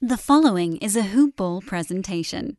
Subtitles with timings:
[0.00, 2.56] The following is a Hoop Ball presentation.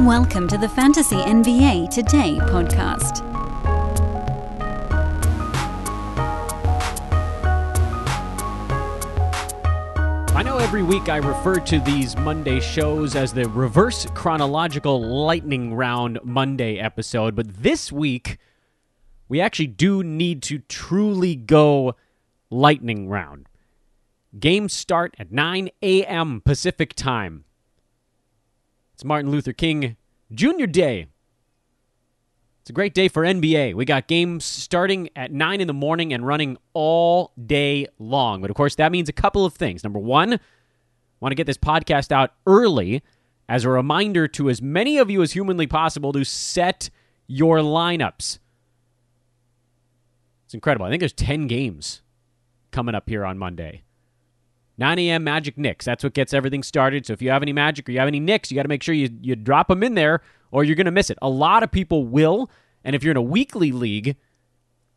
[0.00, 3.22] Welcome to the Fantasy NBA Today podcast.
[10.34, 15.72] I know every week I refer to these Monday shows as the reverse chronological lightning
[15.72, 18.36] round Monday episode, but this week
[19.28, 21.94] we actually do need to truly go
[22.50, 23.48] lightning round.
[24.38, 26.40] Games start at 9 a.m.
[26.44, 27.44] Pacific time.
[28.94, 29.96] It's Martin Luther King
[30.32, 30.66] Jr.
[30.66, 31.06] Day.
[32.60, 33.74] It's a great day for NBA.
[33.74, 38.40] We got games starting at 9 in the morning and running all day long.
[38.40, 39.84] But of course, that means a couple of things.
[39.84, 40.40] Number one,
[41.20, 43.02] want to get this podcast out early
[43.48, 46.90] as a reminder to as many of you as humanly possible to set
[47.28, 48.40] your lineups.
[50.46, 50.86] It's incredible.
[50.86, 52.02] I think there's 10 games
[52.70, 53.82] coming up here on Monday.
[54.78, 55.24] 9 a.m.
[55.24, 55.84] Magic Knicks.
[55.84, 57.06] That's what gets everything started.
[57.06, 58.82] So if you have any Magic or you have any Knicks, you got to make
[58.82, 61.18] sure you, you drop them in there or you're going to miss it.
[61.20, 62.50] A lot of people will.
[62.84, 64.16] And if you're in a weekly league,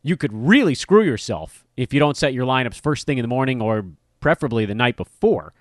[0.02, 3.28] you could really screw yourself if you don't set your lineups first thing in the
[3.28, 3.86] morning or
[4.20, 5.52] preferably the night before.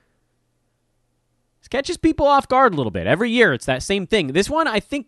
[1.62, 3.08] This catches people off guard a little bit.
[3.08, 4.28] Every year, it's that same thing.
[4.28, 5.08] This one, I think,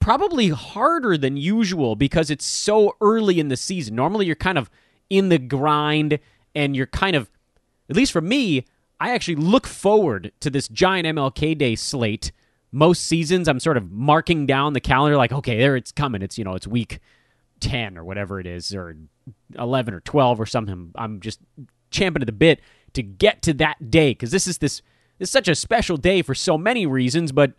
[0.00, 3.94] probably harder than usual because it's so early in the season.
[3.94, 4.70] Normally, you're kind of
[5.10, 6.18] in the grind
[6.54, 7.30] and you're kind of,
[7.88, 8.64] at least for me,
[9.00, 12.32] I actually look forward to this giant MLK Day slate.
[12.72, 16.22] Most seasons, I'm sort of marking down the calendar like, okay, there it's coming.
[16.22, 17.00] It's, you know, it's week
[17.60, 18.96] 10 or whatever it is, or
[19.56, 20.90] 11 or 12 or something.
[20.96, 21.40] I'm just
[21.90, 22.60] champing at the bit
[22.94, 24.82] to get to that day because this is this,
[25.18, 27.52] is such a special day for so many reasons, but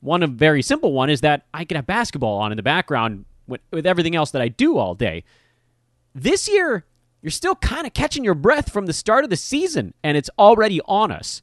[0.00, 3.24] one a very simple one is that I can have basketball on in the background
[3.46, 5.24] with, with everything else that I do all day.
[6.14, 6.84] This year,
[7.22, 10.30] you're still kind of catching your breath from the start of the season, and it's
[10.38, 11.42] already on us.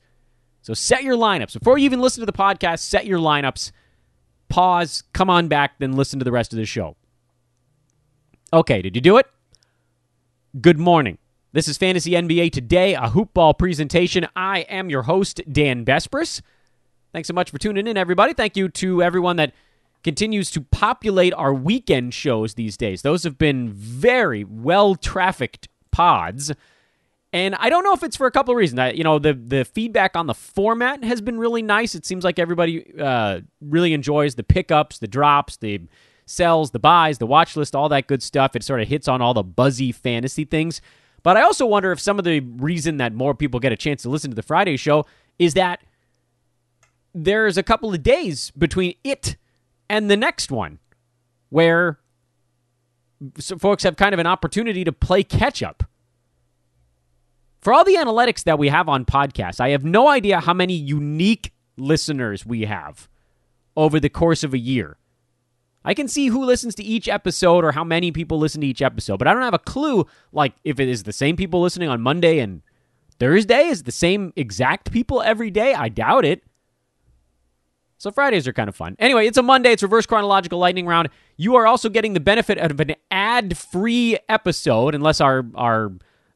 [0.61, 1.59] So set your lineups.
[1.59, 3.71] Before you even listen to the podcast, set your lineups.
[4.49, 6.95] Pause, come on back, then listen to the rest of the show.
[8.53, 9.25] Okay, did you do it?
[10.61, 11.17] Good morning.
[11.51, 14.27] This is Fantasy NBA Today, a hoopball presentation.
[14.35, 16.41] I am your host, Dan Besbris.
[17.13, 18.33] Thanks so much for tuning in, everybody.
[18.33, 19.53] Thank you to everyone that
[20.03, 23.03] continues to populate our weekend shows these days.
[23.03, 26.51] Those have been very well trafficked pods.
[27.31, 28.79] And I don't know if it's for a couple of reasons.
[28.79, 31.93] I, you know, the the feedback on the format has been really nice.
[31.93, 35.81] It seems like everybody uh, really enjoys the pickups, the drops, the
[36.25, 38.55] sells, the buys, the watch list, all that good stuff.
[38.55, 40.81] It sort of hits on all the buzzy fantasy things.
[41.21, 44.01] But I also wonder if some of the reason that more people get a chance
[44.01, 45.05] to listen to the Friday show
[45.39, 45.79] is that
[47.13, 49.37] there's a couple of days between it
[49.89, 50.79] and the next one
[51.49, 51.99] where
[53.59, 55.83] folks have kind of an opportunity to play catch up.
[57.61, 60.73] For all the analytics that we have on podcasts, I have no idea how many
[60.73, 63.07] unique listeners we have
[63.77, 64.97] over the course of a year.
[65.85, 68.81] I can see who listens to each episode or how many people listen to each
[68.81, 71.89] episode, but I don't have a clue like if it is the same people listening
[71.89, 72.61] on Monday and
[73.19, 75.73] Thursday is the same exact people every day.
[75.73, 76.43] I doubt it.
[78.03, 78.97] So Fridays are kind of fun.
[78.99, 79.71] Anyway, it's a Monday.
[79.71, 81.07] It's reverse chronological lightning round.
[81.37, 85.93] You are also getting the benefit of an ad-free episode, unless our our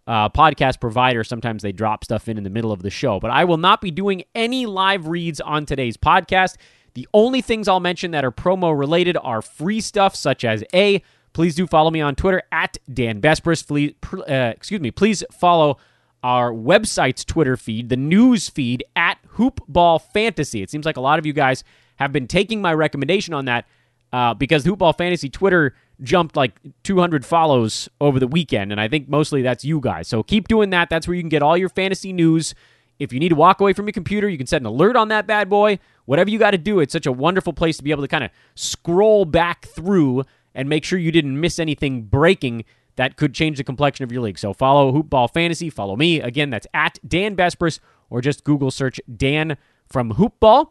[0.07, 3.19] uh, podcast provider sometimes they drop stuff in in the middle of the show.
[3.19, 6.55] But I will not be doing any live reads on today's podcast.
[6.93, 11.03] The only things I'll mention that are promo related are free stuff, such as a.
[11.33, 13.67] Please do follow me on Twitter at Dan Besbris.
[13.67, 14.89] Please, uh, excuse me.
[14.89, 15.79] Please follow
[16.23, 20.61] our website's Twitter feed, the news feed at Hoopball Fantasy.
[20.61, 21.63] It seems like a lot of you guys
[21.97, 23.65] have been taking my recommendation on that
[24.13, 26.53] uh, because Hoopball Fantasy Twitter jumped like
[26.83, 30.07] 200 follows over the weekend, and I think mostly that's you guys.
[30.07, 30.89] So keep doing that.
[30.89, 32.53] That's where you can get all your fantasy news.
[32.99, 35.07] If you need to walk away from your computer, you can set an alert on
[35.09, 35.79] that bad boy.
[36.05, 38.23] Whatever you got to do, it's such a wonderful place to be able to kind
[38.23, 40.23] of scroll back through
[40.55, 42.65] and make sure you didn't miss anything breaking
[42.95, 44.39] that could change the complexion of your league.
[44.39, 45.69] So follow Hoopball Fantasy.
[45.69, 46.19] Follow me.
[46.19, 47.79] Again, that's at Dan Besbris
[48.09, 49.57] or just Google search Dan
[49.87, 50.69] from Hoopball.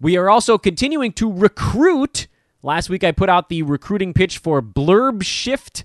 [0.00, 2.26] We are also continuing to recruit.
[2.62, 5.84] Last week I put out the recruiting pitch for Blurb Shift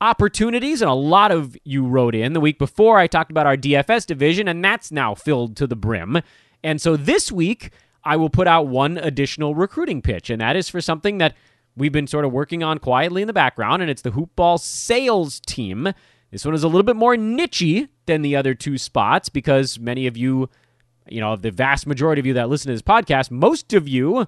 [0.00, 2.32] opportunities, and a lot of you wrote in.
[2.32, 5.76] The week before I talked about our DFS division, and that's now filled to the
[5.76, 6.20] brim.
[6.62, 7.70] And so this week
[8.04, 11.34] I will put out one additional recruiting pitch, and that is for something that
[11.76, 15.40] we've been sort of working on quietly in the background, and it's the Hoopball sales
[15.40, 15.92] team.
[16.30, 20.06] This one is a little bit more nichey than the other two spots because many
[20.06, 20.48] of you,
[21.08, 24.26] you know, the vast majority of you that listen to this podcast, most of you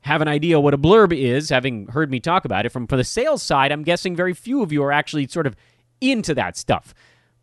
[0.00, 2.70] have an idea what a blurb is, having heard me talk about it.
[2.70, 5.54] From for the sales side, I'm guessing very few of you are actually sort of
[6.00, 6.92] into that stuff.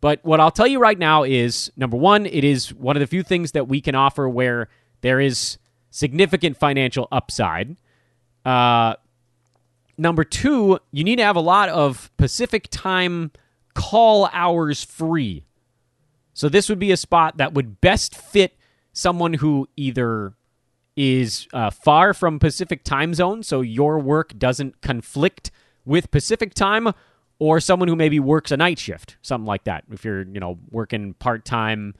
[0.00, 3.06] But what I'll tell you right now is number one, it is one of the
[3.06, 4.68] few things that we can offer where
[5.00, 5.58] there is
[5.90, 7.76] significant financial upside.
[8.44, 8.94] Uh,
[9.98, 13.30] number two, you need to have a lot of Pacific time
[13.74, 15.44] call hours free.
[16.32, 18.56] So this would be a spot that would best fit
[18.92, 20.34] someone who either
[20.96, 25.50] is uh, far from Pacific time zone, so your work doesn't conflict
[25.84, 26.92] with Pacific time,
[27.38, 29.84] or someone who maybe works a night shift, something like that.
[29.90, 31.94] If you're, you know, working part time,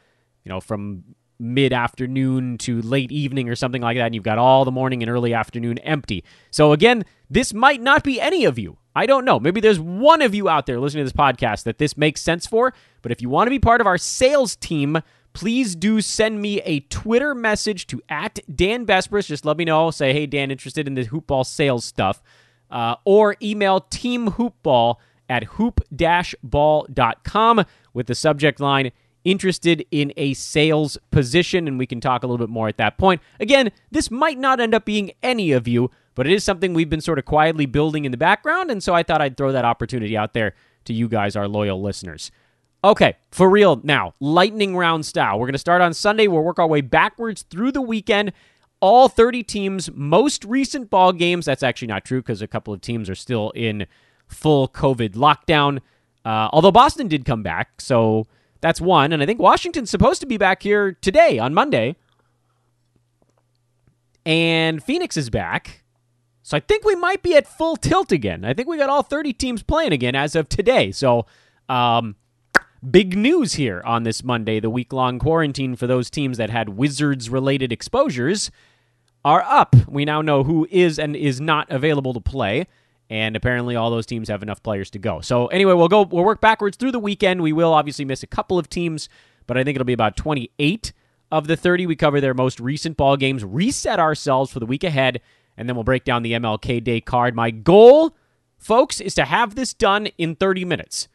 [0.45, 1.05] you know, from
[1.39, 5.03] mid afternoon to late evening or something like that, and you've got all the morning
[5.03, 6.23] and early afternoon empty.
[6.51, 8.77] So again, this might not be any of you.
[8.95, 9.41] I don't know.
[9.41, 12.47] Maybe there's one of you out there listening to this podcast that this makes sense
[12.47, 12.73] for.
[13.03, 14.99] But if you want to be part of our sales team,
[15.33, 19.27] please do send me a Twitter message to at Dan Besbris.
[19.27, 19.91] Just let me know.
[19.91, 22.23] Say, hey, Dan, interested in the hoopball sales stuff.
[22.71, 24.97] Uh, or email teamhoopball
[25.29, 28.93] at hoop-ball.com with the subject line
[29.25, 32.99] interested in a sales position, and we can talk a little bit more at that
[32.99, 33.21] point.
[33.39, 36.91] Again, this might not end up being any of you, but it is something we've
[36.91, 39.65] been sort of quietly building in the background, and so I thought I'd throw that
[39.65, 40.55] opportunity out there
[40.85, 42.31] to you guys, our loyal listeners.
[42.83, 45.39] Okay, for real now, lightning round style.
[45.39, 46.29] We're going to start on Sunday.
[46.29, 48.33] We'll work our way backwards through the weekend.
[48.81, 51.45] All 30 teams' most recent ball games.
[51.45, 53.87] That's actually not true because a couple of teams are still in
[54.27, 55.81] full COVID lockdown.
[56.25, 58.27] Uh, although Boston did come back, so
[58.62, 59.12] that's one.
[59.12, 61.97] And I think Washington's supposed to be back here today on Monday.
[64.25, 65.80] And Phoenix is back.
[66.50, 68.44] So I think we might be at full tilt again.
[68.44, 70.91] I think we got all 30 teams playing again as of today.
[70.91, 71.26] So,
[71.69, 72.17] um,
[72.91, 74.58] big news here on this Monday.
[74.58, 78.50] The week long quarantine for those teams that had Wizards related exposures
[79.25, 79.76] are up.
[79.87, 82.67] We now know who is and is not available to play
[83.08, 85.20] and apparently all those teams have enough players to go.
[85.20, 87.43] So anyway, we'll go we'll work backwards through the weekend.
[87.43, 89.08] We will obviously miss a couple of teams,
[89.47, 90.93] but I think it'll be about 28
[91.31, 94.82] of the 30 we cover their most recent ball games, reset ourselves for the week
[94.82, 95.20] ahead,
[95.61, 97.35] and then we'll break down the MLK Day card.
[97.35, 98.17] My goal,
[98.57, 101.07] folks, is to have this done in 30 minutes.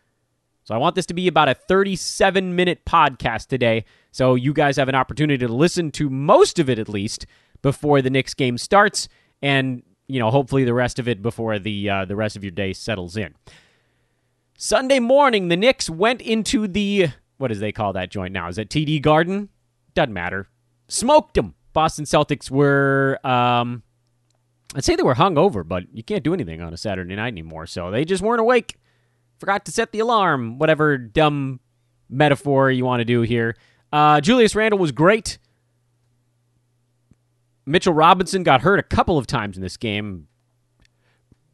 [0.63, 3.85] So I want this to be about a 37 minute podcast today.
[4.11, 7.25] So you guys have an opportunity to listen to most of it at least
[7.63, 9.09] before the Knicks game starts.
[9.41, 12.51] And you know, hopefully the rest of it before the uh, the rest of your
[12.51, 13.33] day settles in.
[14.59, 17.07] Sunday morning, the Knicks went into the
[17.37, 18.47] what does they call that joint now?
[18.47, 19.49] Is it TD Garden?
[19.95, 20.47] Doesn't matter.
[20.87, 21.55] Smoked them.
[21.73, 23.83] Boston Celtics were, um,
[24.75, 27.29] I'd say they were hung over, but you can't do anything on a Saturday night
[27.29, 27.65] anymore.
[27.65, 28.77] So they just weren't awake.
[29.39, 30.59] Forgot to set the alarm.
[30.59, 31.61] Whatever dumb
[32.09, 33.55] metaphor you want to do here.
[33.91, 35.37] Uh, Julius Randle was great.
[37.65, 40.27] Mitchell Robinson got hurt a couple of times in this game.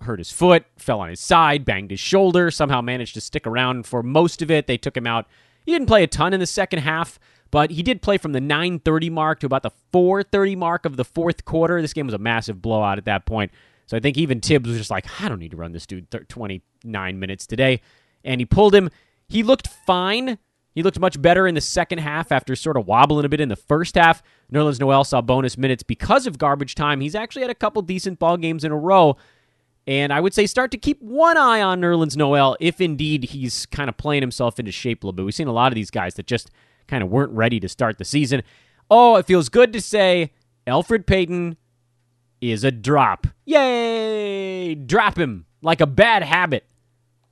[0.02, 3.86] Hurt his foot, fell on his side, banged his shoulder, somehow managed to stick around
[3.86, 4.66] for most of it.
[4.66, 5.28] They took him out.
[5.64, 7.20] He didn't play a ton in the second half,
[7.52, 11.06] but he did play from the 9:30 mark to about the 4:30 mark of the
[11.06, 11.82] fourth quarter.
[11.82, 13.52] This game was a massive blowout at that point.
[13.86, 16.08] So I think even Thibs was just like, I don't need to run this dude
[16.30, 17.82] 29 minutes today.
[18.24, 18.90] And he pulled him.
[19.28, 20.38] He looked fine
[20.74, 23.50] he looked much better in the second half after sort of wobbling a bit in
[23.50, 24.24] the first half.
[24.52, 27.02] Nerlens Noel saw bonus minutes because of garbage time.
[27.02, 29.18] He's actually had a couple decent ball games in a row.
[29.86, 33.66] And I would say start to keep one eye on Nerlens Noel if indeed he's
[33.66, 35.26] kind of playing himself into shape a little bit.
[35.26, 36.52] We've seen a lot of these guys that just
[36.88, 38.44] kind of weren't ready to start the season.
[38.90, 40.32] Oh, it feels good to say
[40.68, 41.58] Elfrid Payton
[42.42, 43.28] is a drop.
[43.46, 44.76] Yay!
[44.76, 46.66] Drop him like a bad habit.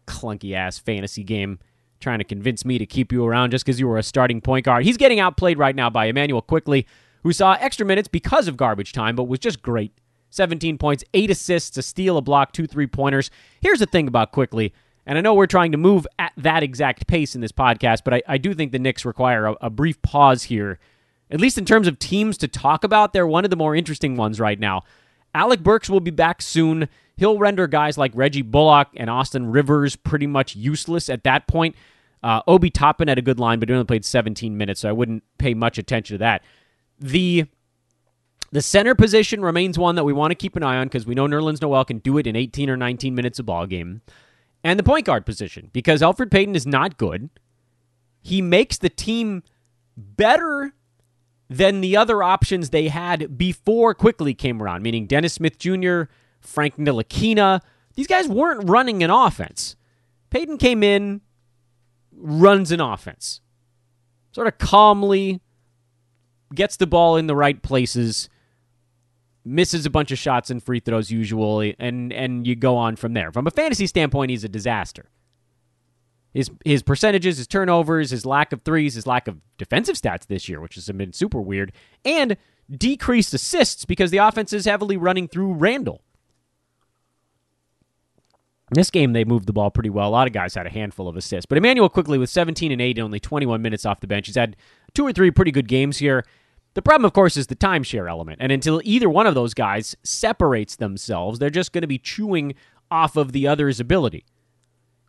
[0.07, 1.59] Clunky ass fantasy game
[1.99, 4.65] trying to convince me to keep you around just because you were a starting point
[4.65, 4.85] guard.
[4.85, 6.87] He's getting outplayed right now by Immanuel Quickley,
[7.23, 9.91] who saw extra minutes because of garbage time, but was just great.
[10.31, 13.31] 17 points, 8 assists, a steal, a block, two three pointers.
[13.61, 14.73] Here's the thing about Quickley,
[15.09, 18.13] and I know we're trying to move at that exact pace in this podcast, but
[18.13, 20.77] I, I do think the Knicks require a, a brief pause here,
[21.31, 23.11] at least in terms of teams to talk about.
[23.11, 24.83] They're one of the more interesting ones right now.
[25.33, 26.87] Alec Burks will be back soon.
[27.17, 31.75] He'll render guys like Reggie Bullock and Austin Rivers pretty much useless at that point.
[32.21, 34.91] Uh, Obi Toppin had a good line, but he only played 17 minutes, so I
[34.91, 36.43] wouldn't pay much attention to that.
[36.99, 37.45] The
[38.51, 41.15] the center position remains one that we want to keep an eye on because we
[41.15, 44.01] know Nerlens Noel can do it in 18 or 19 minutes a ball game.
[44.63, 47.29] And the point guard position, because Elfrid Payton is not good.
[48.21, 49.43] He makes the team
[49.95, 50.73] better
[51.49, 56.03] than the other options they had before Quickley came around, meaning Dennis Smith Jr.,
[56.39, 57.61] Frank Ntilikina.
[57.95, 59.75] These guys weren't running an offense.
[60.29, 61.21] Payton came in,
[62.15, 63.41] runs an offense,
[64.31, 65.41] sort of calmly
[66.53, 68.29] gets the ball in the right places,
[69.45, 73.13] misses a bunch of shots and free throws usually, and and you go on from
[73.13, 73.31] there.
[73.31, 75.09] From a fantasy standpoint, he's a disaster.
[76.33, 80.47] His his percentages, his turnovers, his lack of threes, his lack of defensive stats this
[80.47, 81.71] year, which has been super weird,
[82.05, 82.37] and
[82.69, 86.01] decreased assists because the offense is heavily running through Randle.
[88.71, 90.07] In this game, they moved the ball pretty well.
[90.07, 91.47] A lot of guys had a handful of assists.
[91.47, 94.27] But Immanuel Quickley with 17 and 8 and only 21 minutes off the bench.
[94.27, 94.55] He's had
[94.93, 96.23] two or three pretty good games here.
[96.75, 98.37] The problem, of course, is the timeshare element.
[98.41, 102.55] And until either one of those guys separates themselves, they're just going to be chewing
[102.91, 104.25] off of the other's ability.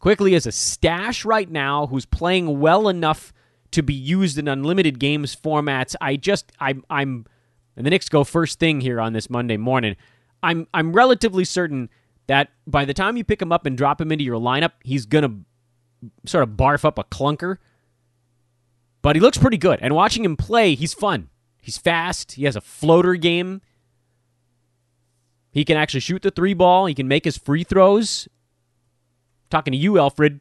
[0.00, 3.32] Quickley is a stash right now who's playing well enough
[3.72, 5.94] to be used in unlimited games formats.
[6.00, 7.26] I just, I'm, I'm,
[7.76, 9.96] and the Knicks go first thing here on this Monday morning.
[10.42, 11.90] I'm, I'm relatively certain
[12.26, 15.04] that by the time you pick him up and drop him into your lineup, he's
[15.04, 17.58] going to sort of barf up a clunker.
[19.02, 19.78] But he looks pretty good.
[19.82, 21.28] And watching him play, he's fun.
[21.60, 22.32] He's fast.
[22.32, 23.60] He has a floater game.
[25.52, 26.86] He can actually shoot the three ball.
[26.86, 28.28] He can make his free throws.
[29.50, 30.40] talking to you, Elfrid.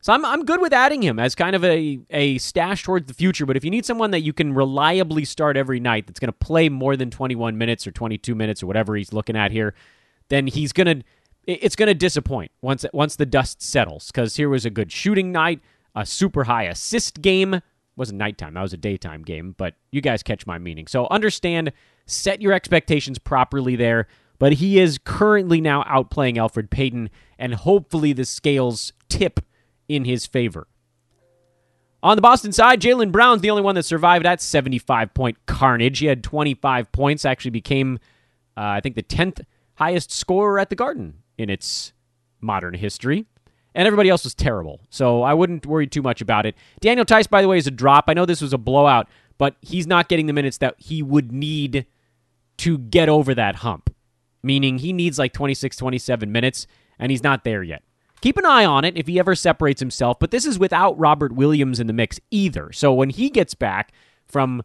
[0.00, 3.14] So I'm, I'm good with adding him as kind of a, a stash towards the
[3.14, 3.46] future.
[3.46, 6.32] But if you need someone that you can reliably start every night that's going to
[6.32, 9.74] play more than 21 minutes or 22 minutes or whatever he's looking at here,
[10.28, 11.02] then he's gonna
[11.44, 14.06] it's gonna disappoint once once the dust settles.
[14.06, 15.60] Because here was a good shooting night,
[15.94, 17.60] a super high assist game.
[17.96, 20.86] Wasn't nighttime, that was a daytime game, but you guys catch my meaning.
[20.86, 21.72] So understand,
[22.06, 24.06] set your expectations properly there.
[24.38, 29.38] But he is currently now outplaying Elfrid Payton, and hopefully the scales tip
[29.88, 30.66] in his favor.
[32.02, 36.00] On the Boston side, Jaylen Brown's the only one that survived that 75 point carnage.
[36.00, 38.00] He had 25 points, actually became,
[38.56, 39.44] uh, I think, the 10th
[39.74, 41.92] highest scorer at the Garden in its
[42.40, 43.26] modern history.
[43.74, 44.80] And everybody else was terrible.
[44.90, 46.54] So I wouldn't worry too much about it.
[46.80, 48.04] Daniel Theis, by the way, is a drop.
[48.08, 51.32] I know this was a blowout, but he's not getting the minutes that he would
[51.32, 51.86] need
[52.58, 53.94] to get over that hump.
[54.42, 56.66] Meaning he needs like 26, 27 minutes,
[56.98, 57.82] and he's not there yet.
[58.20, 61.32] Keep an eye on it if he ever separates himself, but this is without Robert
[61.32, 62.70] Williams in the mix either.
[62.72, 63.92] So when he gets back
[64.26, 64.62] from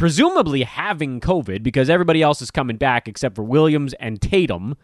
[0.00, 4.74] presumably having COVID because everybody else is coming back except for Williams and Tatum.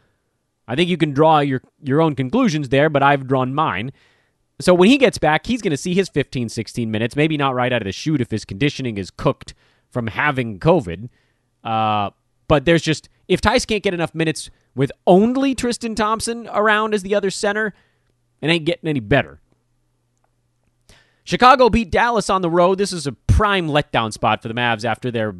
[0.69, 3.93] I think you can draw your, your own conclusions there, but I've drawn mine.
[4.61, 7.55] So when he gets back, he's going to see his 15, 16 minutes, maybe not
[7.55, 9.55] right out of the chute if his conditioning is cooked
[9.91, 11.09] from having COVID.
[11.63, 12.11] Uh,
[12.49, 17.03] but there's just, if Theis can't get enough minutes with only Tristan Thompson around as
[17.03, 17.75] the other center,
[18.41, 19.41] it ain't getting any better.
[21.25, 22.79] Chicago beat Dallas on the road.
[22.79, 25.35] This is a prime letdown spot for the Mavs after their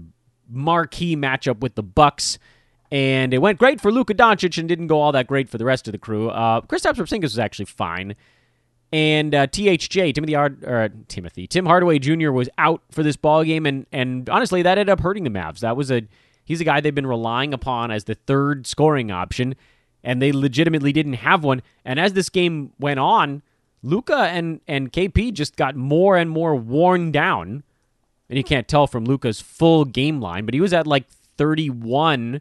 [0.49, 2.39] marquee matchup with the Bucks.
[2.91, 5.65] And it went great for Luka Doncic and didn't go all that great for the
[5.65, 6.31] rest of the crew.
[6.31, 8.15] Uh, Kristaps Porzingis was actually fine.
[8.93, 12.31] And uh, THJ, Timothy, Hard- or, Timothy, Tim Hardaway Jr.
[12.31, 15.59] was out for this ball game, and and honestly, that ended up hurting the Mavs.
[15.59, 16.03] That was a
[16.45, 19.57] he's a guy they've been relying upon as the third scoring option,
[20.05, 21.63] and they legitimately didn't have one.
[21.85, 23.43] And as this game went on,
[23.83, 27.65] Luka and and KP just got more and more worn down
[28.29, 32.41] and you can't tell from Luka's full game line, but he was at like 31,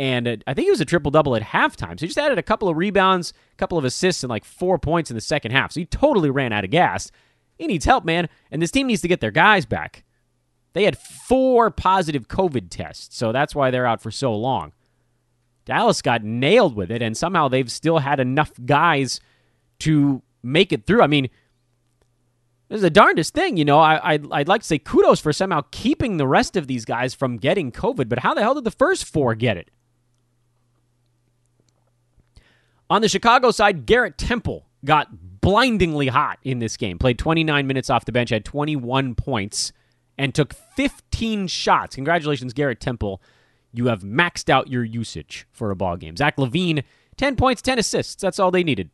[0.00, 2.00] and a, I think he was a triple double at halftime.
[2.00, 4.78] So he just added a couple of rebounds, a couple of assists, and like four
[4.78, 5.72] points in the second half.
[5.72, 7.12] So he totally ran out of gas.
[7.58, 10.04] He needs help, man, and this team needs to get their guys back.
[10.72, 14.72] They had four positive COVID tests, so that's why they're out for so long.
[15.66, 19.20] Dallas got nailed with it, and somehow they've still had enough guys
[19.80, 21.02] to make it through.
[21.02, 21.28] I mean,
[22.70, 23.80] this is the darndest thing, you know.
[23.80, 27.12] I, I'd, I'd like to say kudos for somehow keeping the rest of these guys
[27.12, 29.70] from getting COVID, but how the hell did the first four get it?
[32.90, 36.98] On the Chicago side, Garrett Temple got blindingly hot in this game.
[36.98, 39.72] Played 29 minutes off the bench, had 21 points,
[40.18, 41.94] and took 15 shots.
[41.94, 43.22] Congratulations, Garrett Temple.
[43.72, 46.16] You have maxed out your usage for a ball game.
[46.16, 46.82] Zach LaVine,
[47.16, 48.20] 10 points, 10 assists.
[48.20, 48.90] That's all they needed.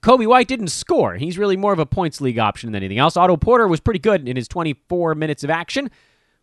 [0.00, 1.16] Coby White didn't score.
[1.16, 3.18] He's really more of a points league option than anything else.
[3.18, 5.90] Otto Porter was pretty good in his 24 minutes of action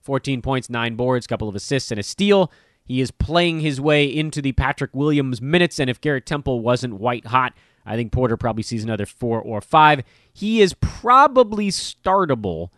[0.04, 2.52] 14 points, 9 boards, couple of assists, and a steal.
[2.88, 7.00] He is playing his way into the Patrick Williams minutes, and if Garrett Temple wasn't
[7.00, 7.53] white hot,
[7.86, 10.03] I think Porter probably sees another four or five.
[10.34, 12.70] He is probably startable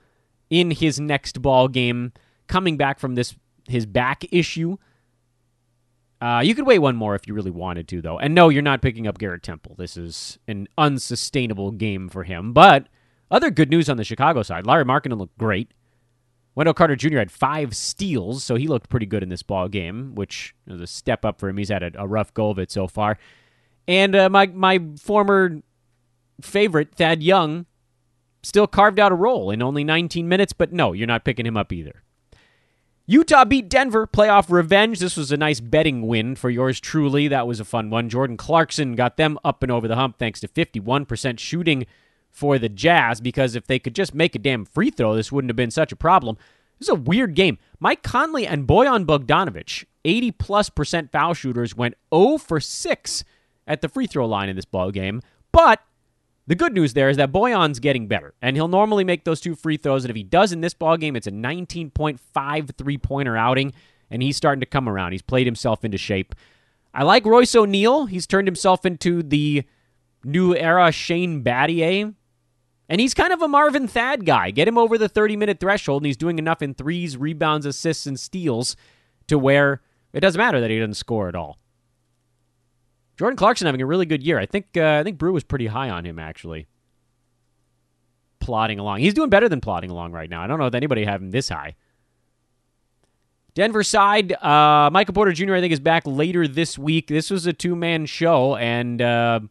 [0.50, 2.14] in his next ball game,
[2.48, 3.36] coming back from this
[3.68, 4.78] his back issue.
[6.22, 8.18] Uh, you could wait one more if you really wanted to, though.
[8.18, 9.76] And no, you're not picking up Garrett Temple.
[9.78, 12.52] This is an unsustainable game for him.
[12.52, 12.88] But
[13.32, 15.72] other good news on the Chicago side: Lauri Markkanen looked great.
[16.60, 17.20] Wendell Carter Jr.
[17.20, 20.88] had five steals, so he looked pretty good in this ball game, which was a
[20.88, 21.56] step up for him.
[21.56, 23.18] He's had a, a rough go of it so far.
[23.88, 25.62] And uh, my my former
[26.42, 27.66] favorite Thad Young
[28.44, 31.56] still carved out a role in only 19 minutes, but no, you're not picking him
[31.56, 32.04] up either.
[33.06, 35.00] Utah beat Denver, playoff revenge.
[35.00, 37.30] This was a nice betting win for yours truly.
[37.30, 38.10] That was a fun one.
[38.10, 41.86] Jordan Clarkson got them up and over the hump thanks to 51% shooting
[42.30, 45.50] for the Jazz because if they could just make a damn free throw, this wouldn't
[45.50, 46.38] have been such a problem.
[46.80, 47.58] This is a weird game.
[47.80, 53.24] Mike Conley and Bojan Bogdanovic, 80 plus percent foul shooters, went 0 for 6
[53.68, 55.22] at the free throw line in this ball game.
[55.52, 55.82] But
[56.48, 59.56] the good news there is that Bojan's getting better, and he'll normally make those two
[59.56, 60.04] free throws.
[60.04, 63.74] And if he does in this ball game, it's a 19.5 three pointer outing,
[64.10, 65.12] and he's starting to come around.
[65.12, 66.34] He's played himself into shape.
[66.94, 68.08] I like Royce O'Neale.
[68.08, 69.64] He's turned himself into the
[70.24, 72.16] new era Shane Battier.
[72.90, 74.50] And he's kind of a Marvin Thad guy.
[74.50, 78.08] Get him over the 30 minute threshold, and he's doing enough in threes, rebounds, assists,
[78.08, 78.76] and steals
[79.28, 79.82] to where
[80.12, 81.60] it doesn't matter that he doesn't score at all.
[83.16, 84.40] Jordan Clarkson having a really good year.
[84.40, 86.68] I think uh, I think Brew was pretty high on him actually.
[88.40, 90.42] Plodding along, he's doing better than plodding along right now.
[90.42, 91.76] I don't know if anybody have him this high.
[93.54, 95.56] Denver side, uh, Michael Porter Jr.
[95.56, 97.08] I think is back later this week.
[97.08, 99.42] This was a two man show, and uh,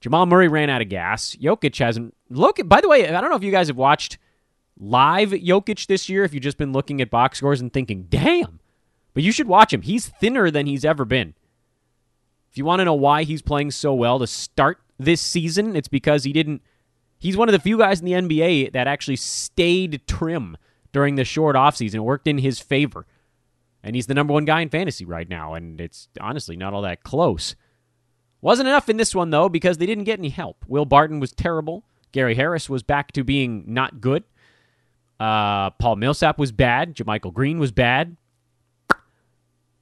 [0.00, 1.36] Jamal Murray ran out of gas.
[1.40, 2.14] Jokic hasn't.
[2.28, 4.18] Look, by the way, I don't know if you guys have watched
[4.78, 6.24] live Jokic this year.
[6.24, 8.60] If you've just been looking at box scores and thinking, "Damn,"
[9.12, 9.82] but you should watch him.
[9.82, 11.34] He's thinner than he's ever been.
[12.50, 15.88] If you want to know why he's playing so well to start this season, it's
[15.88, 16.62] because he didn't.
[17.18, 20.56] He's one of the few guys in the NBA that actually stayed trim
[20.92, 21.96] during the short offseason.
[21.96, 23.06] It worked in his favor.
[23.82, 26.82] And he's the number one guy in fantasy right now, and it's honestly not all
[26.82, 27.54] that close.
[28.42, 30.64] Wasn't enough in this one, though, because they didn't get any help.
[30.66, 31.84] Will Barton was terrible.
[32.12, 34.24] Gary Harris was back to being not good.
[35.18, 36.94] Uh, Paul Millsap was bad.
[36.96, 38.16] JaMychal Green was bad.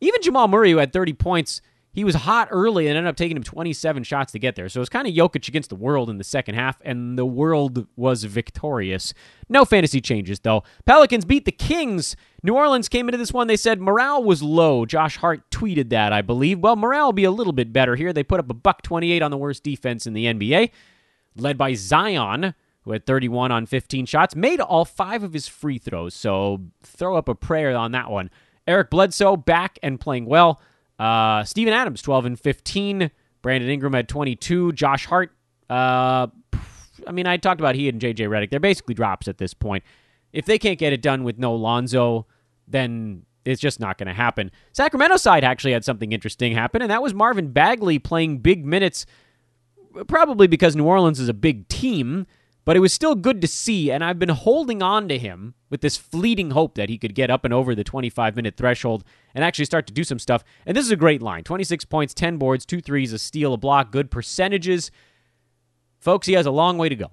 [0.01, 1.63] Even Jamal Murray, who had 30 points,
[1.99, 4.69] he was hot early and ended up taking him 27 shots to get there.
[4.69, 7.27] So it was kind of Jokic against the world in the second half, and the
[7.27, 9.13] world was victorious.
[9.49, 10.63] No fantasy changes, though.
[10.87, 12.15] Pelicans beat the Kings.
[12.45, 13.49] New Orleans came into this one.
[13.49, 14.87] They said morale was low.
[14.87, 16.61] Josh Hart tweeted that, I believe.
[16.61, 18.13] Well, morale will be a little bit better here.
[18.13, 20.71] They put up a buck 28 on the worst defense in the NBA,
[21.35, 25.79] led by Zion, who had 31 on 15 shots, made all five of his free
[25.79, 26.15] throws.
[26.15, 28.31] So throw up a prayer on that one.
[28.69, 30.61] Eric Bledsoe back and playing well.
[30.99, 33.11] Uh, Steven Adams, 12 and 15.
[33.43, 34.73] Brandon Ingram had 22.
[34.73, 35.33] Josh Hart,
[35.71, 36.27] uh,
[37.07, 38.51] I mean, I talked about he and JJ Redick.
[38.51, 39.85] They're basically drops at this point.
[40.33, 42.27] If they can't get it done with no Lonzo,
[42.67, 44.51] then it's just not going to happen.
[44.73, 49.07] Sacramento side actually had something interesting happen, and that was Marvin Bagley playing big minutes,
[50.07, 52.27] probably because New Orleans is a big team,
[52.69, 55.81] but it was still good to see, and I've been holding on to him with
[55.81, 59.05] this fleeting hope that he could get up and over the 25 minute threshold
[59.35, 60.45] and actually start to do some stuff.
[60.67, 63.57] And this is a great line 26 points, 10 boards, 2 threes, a steal, a
[63.57, 64.91] block, good percentages.
[65.99, 67.11] Folks, he has a long way to go.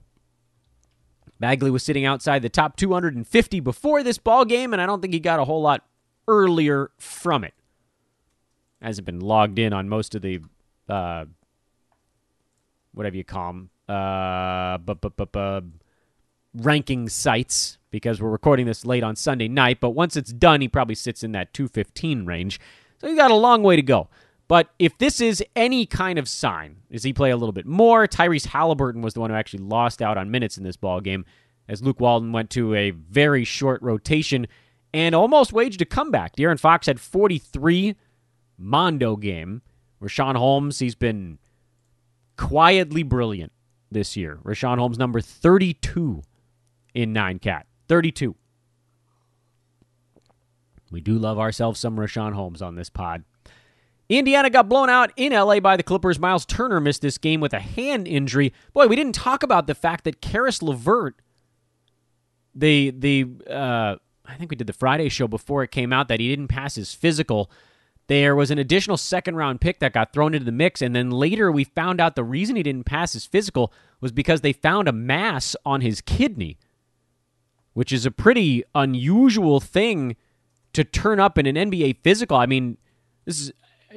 [1.39, 5.13] Bagley was sitting outside the top 250 before this ball game, and I don't think
[5.13, 5.85] he got a whole lot
[6.27, 7.53] earlier from it.
[8.81, 10.41] Hasn't been logged in on most of the
[10.89, 11.23] uh,
[12.91, 15.61] whatever you call them uh, bu- bu- bu- bu-
[16.55, 19.79] ranking sites because we're recording this late on Sunday night.
[19.79, 22.59] But once it's done, he probably sits in that 215 range.
[22.99, 24.09] So he's got a long way to go.
[24.47, 28.07] But if this is any kind of sign, does he play a little bit more?
[28.07, 31.25] Tyrese Halliburton was the one who actually lost out on minutes in this ball game
[31.67, 34.47] as Luke Walton went to a very short rotation
[34.93, 36.35] and almost waged a comeback.
[36.35, 37.95] De'Aaron Fox had 43
[38.57, 39.61] Mondo game.
[40.01, 41.39] Richaun Holmes, he's been
[42.37, 43.51] quietly brilliant
[43.95, 44.37] this year.
[44.43, 46.21] Richaun Holmes, number 32
[46.93, 47.65] in 9 cat.
[47.87, 48.35] 32.
[50.91, 53.23] We do love ourselves some Richaun Holmes on this pod.
[54.07, 56.19] Indiana got blown out in LA by the Clippers.
[56.19, 58.53] Miles Turner missed this game with a hand injury.
[58.73, 61.15] Boy, we didn't talk about the fact that Caris LeVert,
[62.53, 66.19] the the uh, I think we did the Friday show before it came out that
[66.19, 67.49] he didn't pass his physical.
[68.07, 71.09] There was an additional second round pick that got thrown into the mix, and then
[71.09, 74.87] later we found out the reason he didn't pass his physical was because they found
[74.87, 76.57] a mass on his kidney,
[77.73, 80.15] which is a pretty unusual thing
[80.73, 82.37] to turn up in an NBA physical.
[82.37, 82.77] I mean,
[83.25, 83.51] this is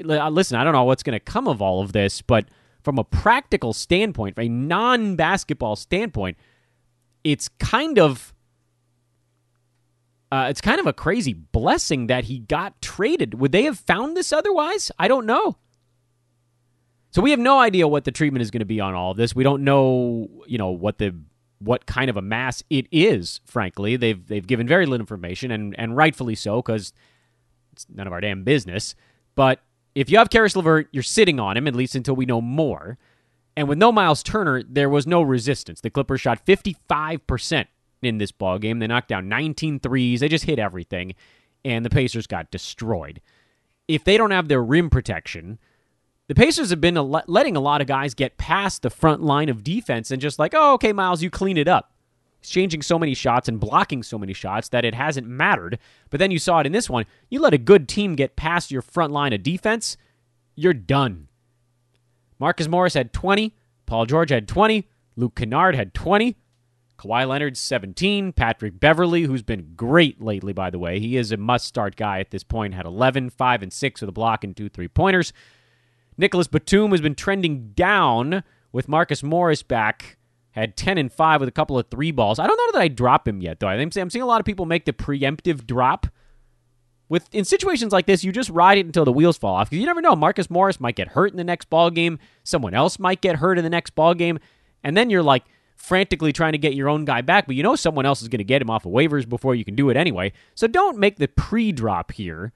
[0.08, 2.46] uh, listen, I don't know what's going to come of all of this, but
[2.82, 6.36] from a practical standpoint, from a non basketball standpoint,
[7.24, 8.32] it's kind of
[10.30, 13.34] uh, it's kind of a crazy blessing that he got traded.
[13.34, 14.90] Would they have found this otherwise?
[14.98, 15.56] I don't know.
[17.10, 19.16] So we have no idea what the treatment is going to be on all of
[19.16, 19.34] this.
[19.34, 21.14] We don't know, you know, what the
[21.60, 23.40] what kind of a mass it is.
[23.46, 26.92] Frankly, they've they've given very little information, and and rightfully so, because
[27.72, 28.94] it's none of our damn business.
[29.34, 29.60] But
[29.94, 32.98] if you have Caris LeVert, you're sitting on him at least until we know more.
[33.56, 35.80] And with no Miles Turner, there was no resistance.
[35.80, 37.66] The Clippers shot 55%
[38.02, 38.78] in this ball game.
[38.78, 40.20] They knocked down 19 threes.
[40.20, 41.14] They just hit everything.
[41.64, 43.20] and the Pacers got destroyed.
[43.88, 45.58] If they don't have their rim protection,
[46.28, 49.64] the Pacers have been letting a lot of guys get past the front line of
[49.64, 51.92] defense and just like, oh, okay, Miles, you clean it up.
[52.40, 55.78] He's changing so many shots and blocking so many shots that it hasn't mattered.
[56.10, 57.06] But then you saw it in this one.
[57.28, 59.96] You let a good team get past your front line of defense,
[60.54, 61.28] you're done.
[62.38, 63.54] Marcus Morris had 20.
[63.86, 64.86] Paul George had 20.
[65.16, 66.36] Luke Kennard had 20.
[66.98, 68.32] Kawhi Leonard, 17.
[68.32, 70.98] Patrick Beverley, who's been great lately, by the way.
[70.98, 74.08] He is a must start guy at this point, had 11, 5, and 6 with
[74.08, 75.32] a block and two three pointers.
[76.16, 80.16] Nicolas Batum has been trending down with Marcus Morris back.
[80.52, 82.40] Had 10 and 5 with a couple of three balls.
[82.40, 83.68] I don't know that I drop him yet, though.
[83.68, 86.08] I'm seeing a lot of people make the preemptive drop.
[87.08, 89.80] With in situations like this, you just ride it until the wheels fall off because
[89.80, 90.16] you never know.
[90.16, 92.18] Marcus Morris might get hurt in the next ball game.
[92.42, 94.38] Someone else might get hurt in the next ball game,
[94.82, 95.44] and then you're like
[95.78, 98.38] frantically trying to get your own guy back, but you know someone else is going
[98.38, 100.32] to get him off of waivers before you can do it anyway.
[100.54, 102.52] So don't make the pre-drop here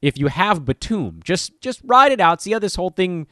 [0.00, 1.20] if you have Batum.
[1.22, 3.26] Just just ride it out, see how this whole thing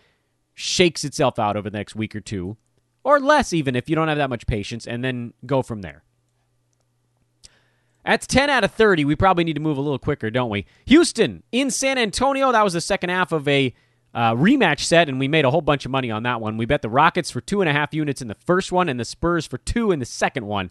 [0.54, 2.56] shakes itself out over the next week or two,
[3.04, 6.02] or less even if you don't have that much patience, and then go from there.
[8.04, 9.04] That's 10 out of 30.
[9.04, 10.64] We probably need to move a little quicker, don't we?
[10.86, 12.50] Houston in San Antonio.
[12.52, 13.74] That was the second half of a
[14.14, 16.56] uh, rematch set, and we made a whole bunch of money on that one.
[16.56, 18.98] We bet the Rockets for two and a half units in the first one, and
[18.98, 20.70] the Spurs for two in the second one.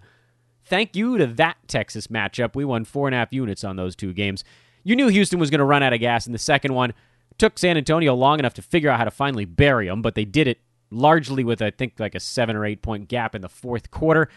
[0.66, 2.56] Thank you to that Texas matchup.
[2.56, 4.44] We won four and a half units on those two games.
[4.84, 6.94] You knew Houston was going to run out of gas in the second one.
[7.38, 10.26] Took San Antonio long enough to figure out how to finally bury them, but they
[10.26, 13.50] did it largely with, I think, like a seven or eight point gap in the
[13.50, 14.30] fourth quarter.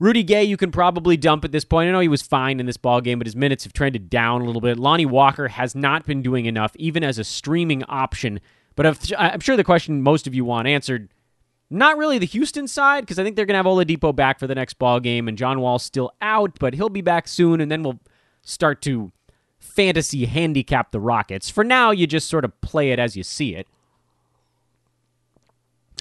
[0.00, 1.88] Rudy Gay, you can probably dump at this point.
[1.88, 4.40] I know he was fine in this ball game, but his minutes have trended down
[4.40, 4.78] a little bit.
[4.78, 8.40] Lonnie Walker has not been doing enough, even as a streaming option.
[8.76, 11.12] But I'm sure the question most of you want answered,
[11.68, 14.46] not really the Houston side, because I think they're going to have Oladipo back for
[14.46, 17.70] the next ball game, and John Wall's still out, but he'll be back soon, and
[17.70, 18.00] then we'll
[18.40, 19.12] start to
[19.58, 21.50] fantasy handicap the Rockets.
[21.50, 23.68] For now, you just sort of play it as you see it.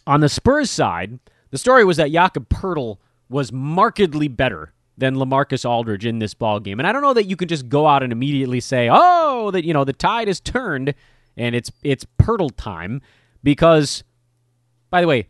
[0.08, 1.20] On the Spurs side,
[1.52, 2.98] the story was that Jakob Poeltl
[3.30, 6.80] was markedly better than LaMarcus Aldridge in this ball game.
[6.80, 9.64] And I don't know that you can just go out and immediately say, "Oh, that
[9.64, 10.94] you know the tide has turned
[11.38, 13.02] and it's it's Poeltl time,"
[13.44, 14.04] because,
[14.90, 15.28] by the way,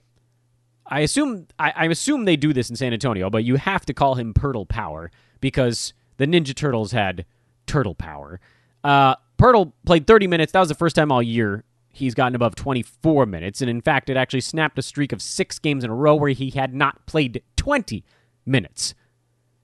[0.87, 3.93] I assume I, I assume they do this in San Antonio, but you have to
[3.93, 7.25] call him Poeltl Power because the Ninja Turtles had
[7.67, 8.39] turtle power.
[8.83, 10.51] Uh, Poeltl played 30 minutes.
[10.51, 13.61] That was the first time all year he's gotten above 24 minutes.
[13.61, 16.31] And in fact, it actually snapped a streak of six games in a row where
[16.31, 18.03] he had not played 20
[18.47, 18.95] minutes.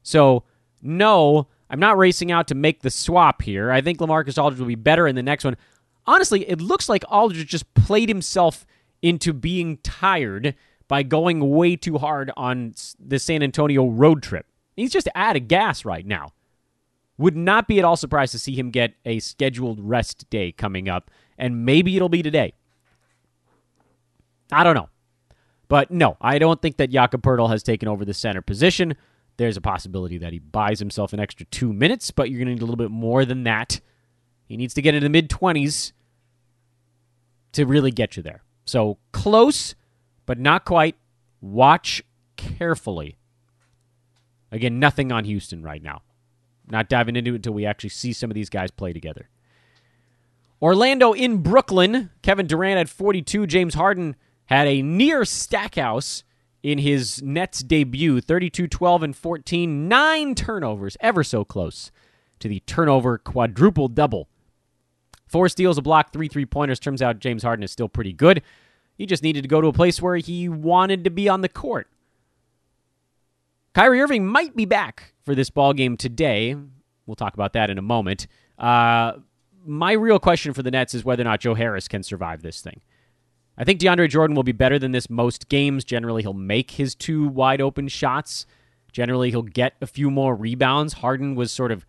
[0.03, 0.43] So,
[0.79, 3.71] no, I'm not racing out to make the swap here.
[3.71, 5.57] I think Lamarcus Aldridge will be better in the next one.
[6.05, 8.67] Honestly, it looks like Aldridge just played himself
[9.01, 10.53] into being tired
[10.87, 14.45] by going way too hard on the San Antonio road trip.
[14.75, 16.33] He's just out of gas right now.
[17.17, 20.87] Would not be at all surprised to see him get a scheduled rest day coming
[20.87, 22.53] up, and maybe it'll be today.
[24.51, 24.89] I don't know.
[25.67, 28.95] But no, I don't think that Jakob Poeltl has taken over the center position.
[29.37, 32.53] There's a possibility that he buys himself an extra two minutes, but you're going to
[32.53, 33.81] need a little bit more than that.
[34.45, 35.91] He needs to get into the mid 20s
[37.53, 38.43] to really get you there.
[38.65, 39.75] So close,
[40.25, 40.95] but not quite.
[41.41, 42.03] Watch
[42.37, 43.17] carefully.
[44.51, 46.01] Again, nothing on Houston right now.
[46.67, 49.29] Not diving into it until we actually see some of these guys play together.
[50.61, 52.09] Orlando in Brooklyn.
[52.21, 53.47] Kevin Durant had 42.
[53.47, 56.23] James Harden had a near stackhouse
[56.63, 59.87] in his Nets debut 32, 12, and 14.
[59.87, 61.91] Nine turnovers, ever so close
[62.39, 64.27] to the turnover quadruple double.
[65.27, 66.79] Four steals, a block, three three pointers.
[66.79, 68.41] Turns out James Harden is still pretty good.
[68.97, 71.49] He just needed to go to a place where he wanted to be on the
[71.49, 71.87] court.
[73.73, 76.55] Kyrie Irving might be back for this ball game today.
[77.05, 78.27] We'll talk about that in a moment.
[78.57, 79.13] Uh,
[79.65, 82.61] my real question for the Nets is whether or not Joe Harris can survive this
[82.61, 82.81] thing.
[83.57, 85.83] I think DeAndre Jordan will be better than this most games.
[85.83, 88.45] Generally, he'll make his two wide open shots.
[88.91, 90.93] Generally, he'll get a few more rebounds.
[90.93, 91.85] Harden was sort of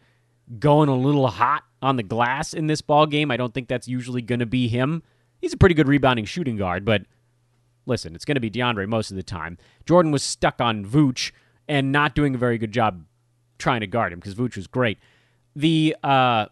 [0.58, 3.30] going a little hot on the glass in this ball game.
[3.30, 5.02] I don't think that's usually going to be him.
[5.40, 7.02] He's a pretty good rebounding shooting guard, but
[7.84, 9.58] listen, it's going to be DeAndre most of the time.
[9.84, 11.32] Jordan was stuck on Vooch,
[11.68, 13.04] and not doing a very good job
[13.58, 14.98] trying to guard him because Vooch was great.
[15.54, 16.46] The uh,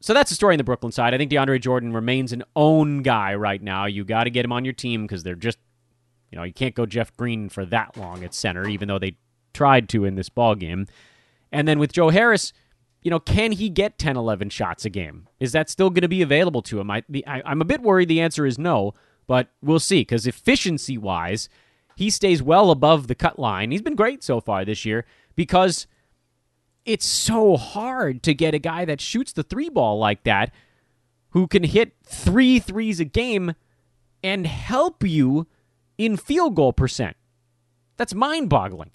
[0.00, 1.12] so that's the story on the Brooklyn side.
[1.12, 3.84] I think DeAndre Jordan remains an own guy right now.
[3.84, 5.58] You got to get him on your team because they're just,
[6.30, 9.16] you know, you can't go Jeff Green for that long at center, even though they
[9.52, 10.86] tried to in this ball game.
[11.52, 12.52] And then with Joe Harris,
[13.02, 15.28] you know, can he get 10, 11 shots a game?
[15.38, 16.90] Is that still going to be available to him?
[16.90, 18.94] I, I, I'm a bit worried the answer is no,
[19.26, 21.48] but we'll see because efficiency wise,
[21.96, 23.70] he stays well above the cut line.
[23.70, 25.86] He's been great so far this year because
[26.84, 30.52] it's so hard to get a guy that shoots the three ball like that
[31.30, 33.54] who can hit three threes a game
[34.22, 35.46] and help you
[35.98, 37.16] in field goal percent.
[37.96, 38.90] That's mind boggling.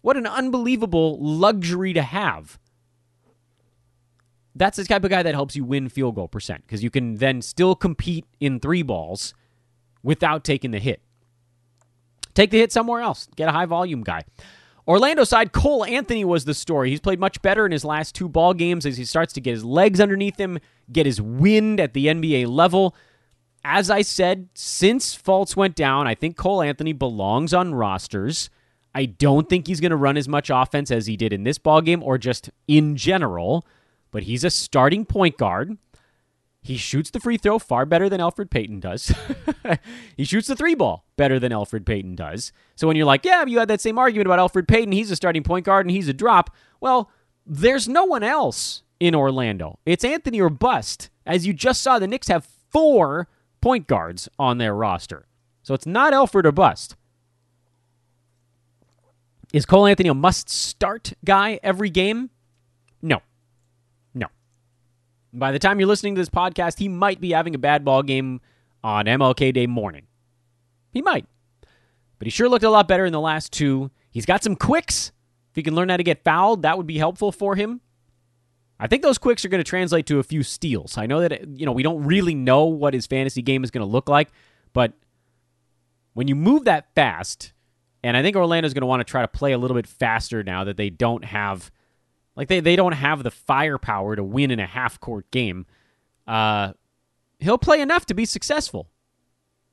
[0.00, 2.58] What an unbelievable luxury to have.
[4.54, 7.16] That's the type of guy that helps you win field goal percent because you can
[7.16, 9.34] then still compete in three balls
[10.02, 11.00] without taking the hit.
[12.34, 13.28] Take the hit somewhere else.
[13.36, 14.22] Get a high volume guy.
[14.86, 16.90] Orlando side, Cole Anthony was the story.
[16.90, 19.52] He's played much better in his last two ball games as he starts to get
[19.52, 20.58] his legs underneath him,
[20.90, 22.96] get his wind at the NBA level.
[23.64, 28.50] As I said, since Fultz went down, I think Cole Anthony belongs on rosters.
[28.92, 31.58] I don't think he's going to run as much offense as he did in this
[31.58, 33.64] ball game or just in general,
[34.10, 35.78] but he's a starting point guard.
[36.64, 39.12] He shoots the free throw far better than Elfrid Payton does.
[40.16, 42.52] he shoots the three ball better than Elfrid Payton does.
[42.76, 45.16] So when you're like, yeah, you had that same argument about Elfrid Payton, he's a
[45.16, 46.54] starting point guard and he's a drop.
[46.80, 47.10] Well,
[47.44, 49.80] there's no one else in Orlando.
[49.84, 51.10] It's Anthony or bust.
[51.26, 53.26] As you just saw, the Knicks have four
[53.60, 55.26] point guards on their roster.
[55.64, 56.94] So it's not Elfrid or bust.
[59.52, 62.30] Is Cole Anthony a must start guy every game?
[63.02, 63.20] No.
[65.32, 68.02] By the time you're listening to this podcast, he might be having a bad ball
[68.02, 68.40] game
[68.84, 70.06] on MLK Day morning.
[70.90, 71.26] He might.
[72.18, 73.90] But he sure looked a lot better in the last two.
[74.10, 75.10] He's got some quicks.
[75.50, 77.80] If he can learn how to get fouled, that would be helpful for him.
[78.78, 80.98] I think those quicks are going to translate to a few steals.
[80.98, 83.86] I know that you know we don't really know what his fantasy game is going
[83.86, 84.28] to look like,
[84.72, 84.92] but
[86.14, 87.52] when you move that fast,
[88.02, 90.42] and I think Orlando's going to want to try to play a little bit faster
[90.42, 91.70] now that they don't have
[92.36, 95.66] like they, they don't have the firepower to win in a half court game.
[96.26, 96.72] Uh,
[97.38, 98.88] he'll play enough to be successful.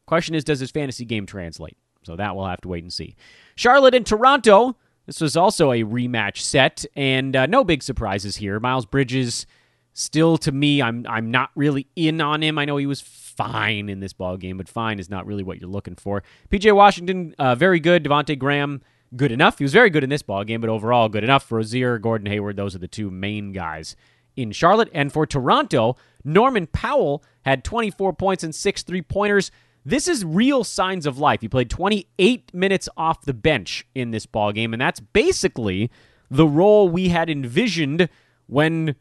[0.06, 1.78] Question is, does his fantasy game translate?
[2.04, 3.15] So that we'll have to wait and see.
[3.56, 4.76] Charlotte and Toronto.
[5.06, 8.60] This was also a rematch set, and uh, no big surprises here.
[8.60, 9.48] Miles Bridges,
[9.93, 12.60] still to me, I'm I'm not really in on him.
[12.60, 15.60] I know he was fine in this ball game, but fine is not really what
[15.60, 16.24] you're looking for.
[16.52, 18.04] PJ Washington, uh, very good.
[18.04, 18.82] Devonte Graham,
[19.15, 19.58] good enough.
[19.58, 21.52] He was very good in this ball game, but overall good enough.
[21.52, 23.95] Rozier, Gordon Hayward, those are the two main guys
[24.36, 24.89] in Charlotte.
[24.93, 29.52] And for Toronto, Norman Powell had 24 points and six three pointers.
[29.86, 31.41] This is real signs of life.
[31.41, 35.89] He played 28 minutes off the bench in this ball game, and that's basically
[36.30, 38.10] the role we had envisioned
[38.48, 38.95] when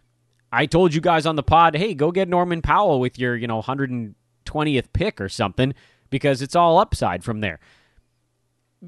[0.50, 3.46] I told you guys on the pod, "Hey, go get Norman Powell with your, you
[3.46, 5.74] know, 120th pick or something
[6.10, 7.60] because it's all upside from there."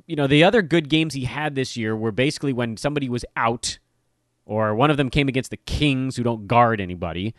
[0.07, 3.25] You know, the other good games he had this year were basically when somebody was
[3.37, 3.79] out
[4.45, 7.35] or one of them came against the Kings who don't guard anybody.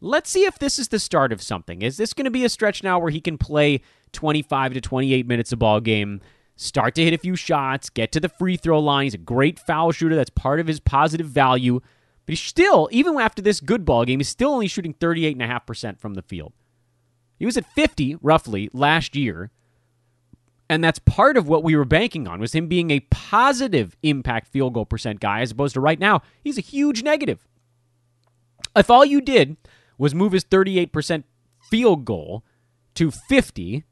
[0.00, 1.82] Let's see if this is the start of something.
[1.82, 3.80] Is this going to be a stretch now where he can play
[4.12, 6.20] 25 to 28 minutes a ball game,
[6.56, 9.04] start to hit a few shots, get to the free throw line?
[9.04, 10.16] He's a great foul shooter.
[10.16, 11.80] That's part of his positive value.
[12.26, 16.14] But he's still, even after this good ball game, he's still only shooting 38.5% from
[16.14, 16.52] the field.
[17.38, 19.50] He was at 50 roughly last year.
[20.68, 24.48] And that's part of what we were banking on was him being a positive impact
[24.48, 27.46] field goal percent guy as opposed to right now, he's a huge negative.
[28.74, 29.56] If all you did
[29.96, 31.24] was move his 38%
[31.70, 32.44] field goal
[32.94, 33.84] to 50,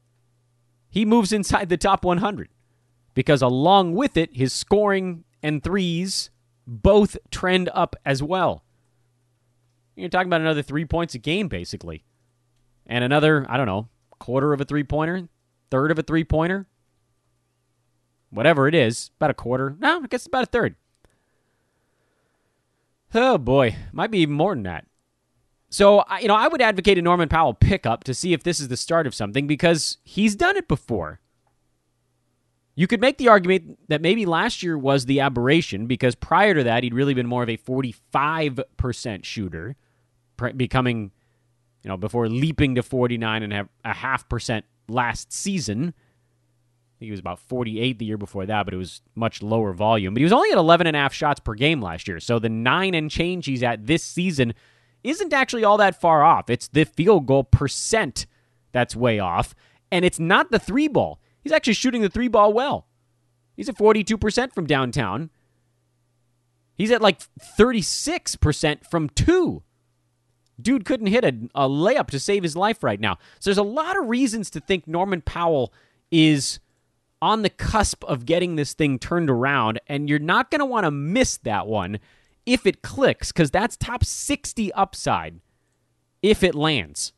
[0.89, 2.49] he moves inside the top 100
[3.13, 6.29] because along with it, his scoring and threes
[6.67, 8.63] both trend up as well.
[9.95, 12.03] You're talking about another three points a game, basically.
[12.85, 13.87] And another, I don't know,
[14.19, 15.27] quarter of a three pointer,
[15.75, 16.67] third of a three pointer,
[18.29, 19.75] whatever it is, about a quarter.
[19.77, 20.75] No, I guess it's about a third.
[23.13, 24.85] Oh boy, might be even more than that.
[25.69, 28.69] So, you know, I would advocate a Norman Powell pickup to see if this is
[28.69, 31.19] the start of something because he's done it before.
[32.75, 36.63] You could make the argument that maybe last year was the aberration because prior to
[36.63, 39.75] that, he'd really been more of a 45% shooter,
[40.55, 41.11] becoming,
[41.83, 45.93] you know, before leaping to 49 and have a half percent last season.
[46.95, 49.73] I think he was about 48 the year before that, but it was much lower
[49.73, 50.13] volume.
[50.13, 52.19] But he was only at 11 and a half shots per game last year.
[52.19, 54.53] So the nine and change he's at this season
[55.03, 56.49] isn't actually all that far off.
[56.49, 58.25] It's the field goal percent
[58.71, 59.53] that's way off.
[59.91, 61.19] And it's not the three ball.
[61.41, 62.87] He's actually shooting the three ball well.
[63.55, 65.29] He's at 42% from downtown.
[66.75, 67.19] He's at like
[67.57, 69.63] 36% from two.
[70.61, 73.17] Dude couldn't hit a, a, layup to save his life right now.
[73.39, 75.73] So there's a lot of reasons to think Norman Powell
[76.11, 76.59] is
[77.21, 80.85] on the cusp of getting this thing turned around, and you're not going to want
[80.85, 81.99] to miss that one
[82.45, 85.39] if it clicks, because that's top 60 upside
[86.21, 87.13] if it lands.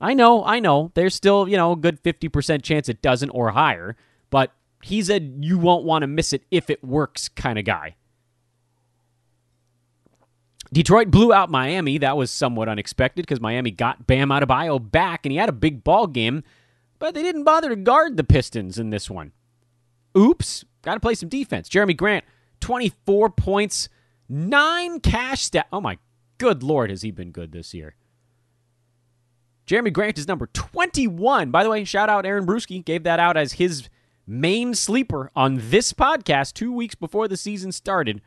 [0.00, 0.90] I know, I know.
[0.94, 3.96] There's still, you know, a good 50% chance it doesn't or higher,
[4.30, 7.96] but he's a you won't want to miss it if it works kind of guy.
[10.76, 11.96] Detroit blew out Miami.
[11.96, 15.82] That was somewhat unexpected because Miami got Bam Adebayo back and he had a big
[15.82, 16.44] ball game,
[16.98, 19.32] but they didn't bother to guard the Pistons in this one.
[20.18, 21.70] Oops, got to play some defense.
[21.70, 22.26] Jerami Grant,
[22.60, 23.88] 24 points,
[24.28, 25.66] nine cash stat.
[25.72, 25.96] Oh my
[26.36, 27.94] good lord, has he been good this year?
[29.66, 31.50] Jerami Grant is number 21.
[31.50, 32.84] By the way, shout out Aaron Bruski.
[32.84, 33.88] Gave that out as his
[34.26, 38.20] main sleeper on this podcast two weeks before the season started.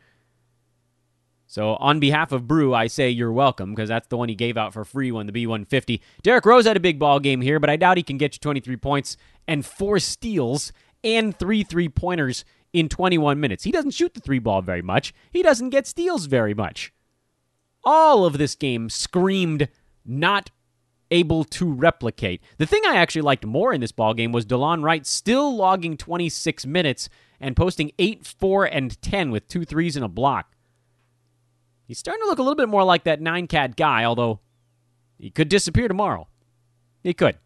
[1.50, 4.56] So, on behalf of Brew, I say you're welcome because that's the one he gave
[4.56, 5.98] out for free when the B150.
[6.22, 8.38] Derrick Rose had a big ball game here, but I doubt he can get you
[8.38, 9.16] 23 points
[9.48, 13.64] and four steals and three three pointers in 21 minutes.
[13.64, 16.92] He doesn't shoot the three ball very much, he doesn't get steals very much.
[17.82, 19.68] All of this game screamed
[20.04, 20.52] not
[21.10, 22.40] able to replicate.
[22.58, 25.96] The thing I actually liked more in this ball game was Delon Wright still logging
[25.96, 27.08] 26 minutes
[27.40, 30.54] and posting 8, 4, and 10 with two threes and a block.
[31.90, 34.38] He's starting to look a little bit more like that nine cat guy, although
[35.18, 36.28] he could disappear tomorrow.
[37.02, 37.36] He could.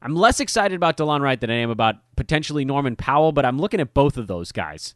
[0.00, 3.58] I'm less excited about Delon Wright than I am about potentially Norman Powell, but I'm
[3.58, 4.94] looking at both of those guys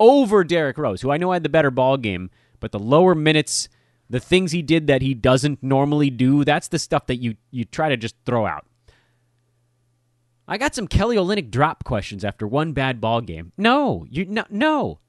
[0.00, 3.68] over Derrick Rose, who I know had the better ball game, but the lower minutes,
[4.08, 7.66] the things he did that he doesn't normally do, that's the stuff that you you
[7.66, 8.64] try to just throw out.
[10.48, 13.52] I got some Kelly Olynyk drop questions after one bad ball game.
[13.58, 15.00] No, you no no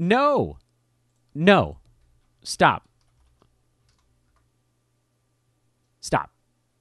[0.00, 0.58] no.
[1.36, 1.78] No.
[2.42, 2.88] Stop.
[6.00, 6.30] Stop.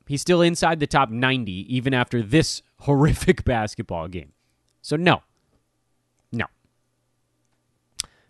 [0.07, 4.31] He's still inside the top 90 even after this horrific basketball game.
[4.81, 5.23] So, no.
[6.31, 6.45] No.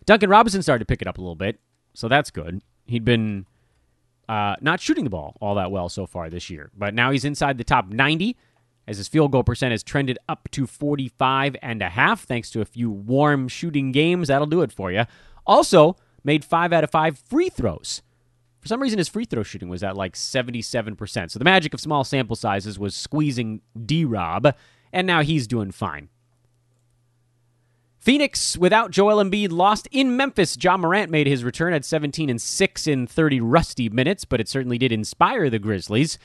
[0.04, 1.60] Duncan Robinson started to pick it up a little bit,
[1.94, 2.62] so that's good.
[2.86, 3.46] He'd been
[4.28, 7.24] uh, not shooting the ball all that well so far this year, but now he's
[7.24, 8.36] inside the top 90
[8.88, 12.60] as his field goal percent has trended up to 45 and a half thanks to
[12.60, 14.28] a few warm shooting games.
[14.28, 15.04] That'll do it for you.
[15.46, 18.02] Also, made five out of five free throws.
[18.60, 21.30] For some reason, his free throw shooting was at like 77%.
[21.30, 24.54] So the magic of small sample sizes was squeezing D Rob,
[24.92, 26.08] and now he's doing fine.
[28.00, 30.56] Phoenix, without Joel Embiid, lost in Memphis.
[30.60, 34.48] Ja Morant made his return at 17 and 6 in 30 rusty minutes, but it
[34.48, 36.18] certainly did inspire the Grizzlies.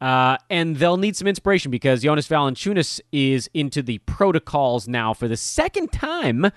[0.00, 5.26] Uh, and they'll need some inspiration because Jonas Valanciunas is into the protocols now for
[5.26, 6.52] the second time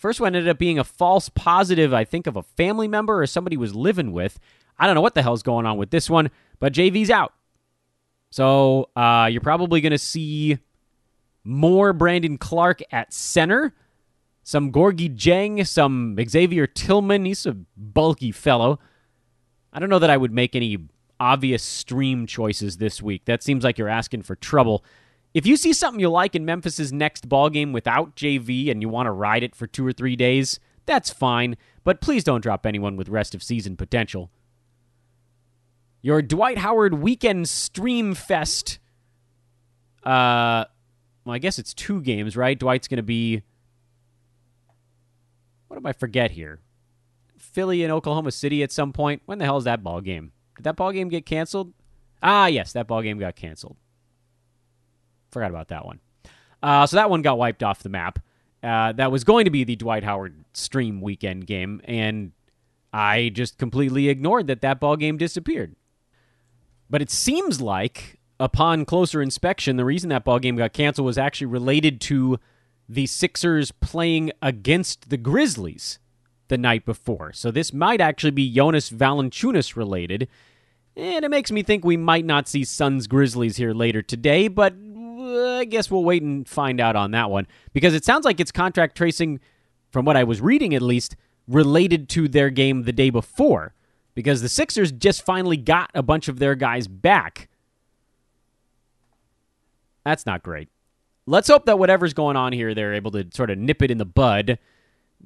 [0.00, 3.26] First one ended up being a false positive, I think, of a family member or
[3.26, 4.40] somebody was living with.
[4.78, 7.34] I don't know what the hell's going on with this one, but JV's out.
[8.30, 10.56] So uh, you're probably going to see
[11.44, 13.74] more Brandon Clarke at center,
[14.42, 17.26] some Gorgui Dieng, some Xavier Tillman.
[17.26, 18.78] He's a bulky fellow.
[19.70, 20.78] I don't know that I would make any
[21.20, 23.26] obvious stream choices this week.
[23.26, 24.82] That seems like you're asking for trouble.
[25.32, 28.88] If you see something you like in Memphis's next ball game without JV and you
[28.88, 32.66] want to ride it for two or three days, that's fine, but please don't drop
[32.66, 34.30] anyone with rest of season potential.
[36.02, 38.78] Your Dwight Howard weekend stream fest.
[40.02, 40.64] Uh,
[41.24, 42.58] well, I guess it's two games, right?
[42.58, 43.42] Dwight's going to be.
[45.68, 46.60] What did I forget here?
[47.36, 49.22] Philly and Oklahoma City at some point.
[49.26, 50.32] When the hell is that ball game?
[50.56, 51.72] Did that ball game get canceled?
[52.22, 53.76] Ah, yes, that ball game got canceled.
[55.30, 56.00] Forgot about that one.
[56.62, 58.18] Uh, so that one got wiped off the map.
[58.62, 62.32] Uh, that was going to be the Dwight Howard stream weekend game, and
[62.92, 65.76] I just completely ignored that that ball game disappeared.
[66.90, 71.16] But it seems like, upon closer inspection, the reason that ball game got canceled was
[71.16, 72.38] actually related to
[72.88, 75.98] the Sixers playing against the Grizzlies
[76.48, 77.32] the night before.
[77.32, 80.28] So this might actually be Jonas Valanciunas related,
[80.96, 84.74] and it makes me think we might not see Suns Grizzlies here later today, but
[85.30, 88.52] I guess we'll wait and find out on that one because it sounds like it's
[88.52, 89.40] contract tracing,
[89.90, 91.16] from what I was reading at least,
[91.48, 93.74] related to their game the day before
[94.14, 97.48] because the Sixers just finally got a bunch of their guys back.
[100.04, 100.68] That's not great.
[101.26, 103.98] Let's hope that whatever's going on here, they're able to sort of nip it in
[103.98, 104.58] the bud.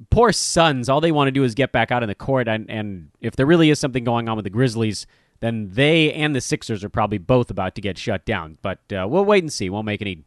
[0.09, 2.69] Poor Suns, all they want to do is get back out on the court, and,
[2.69, 5.07] and if there really is something going on with the Grizzlies,
[5.39, 8.57] then they and the Sixers are probably both about to get shut down.
[8.61, 9.69] But uh, we'll wait and see.
[9.69, 10.23] Won't make any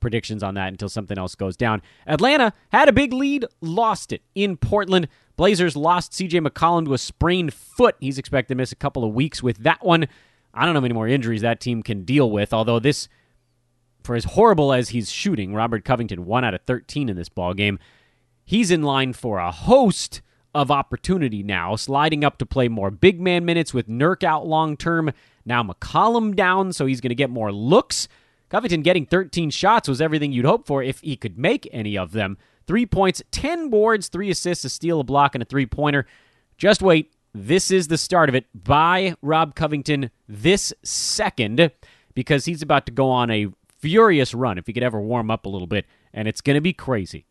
[0.00, 1.80] predictions on that until something else goes down.
[2.06, 5.08] Atlanta had a big lead, lost it in Portland.
[5.36, 7.96] Blazers lost CJ McCollum to a sprained foot.
[8.00, 10.06] He's expected to miss a couple of weeks with that one.
[10.52, 13.08] I don't know many more injuries that team can deal with, although this,
[14.04, 17.54] for as horrible as he's shooting, Robert Covington, 1 out of 13 in this ball
[17.54, 17.78] game,
[18.44, 20.20] he's in line for a host
[20.54, 24.76] of opportunity now, sliding up to play more big man minutes with Nurk out long
[24.76, 25.12] term.
[25.44, 28.08] Now McCollum down, so he's going to get more looks.
[28.48, 32.12] Covington getting 13 shots was everything you'd hope for if he could make any of
[32.12, 32.38] them.
[32.66, 36.06] Three points, 10 boards, three assists, a steal, a block, and a three pointer.
[36.56, 37.12] Just wait.
[37.34, 41.72] this is the start of it by Rob Covington this second
[42.14, 43.48] because he's about to go on a
[43.80, 46.60] furious run if he could ever warm up a little bit, and it's going to
[46.60, 47.26] be crazy.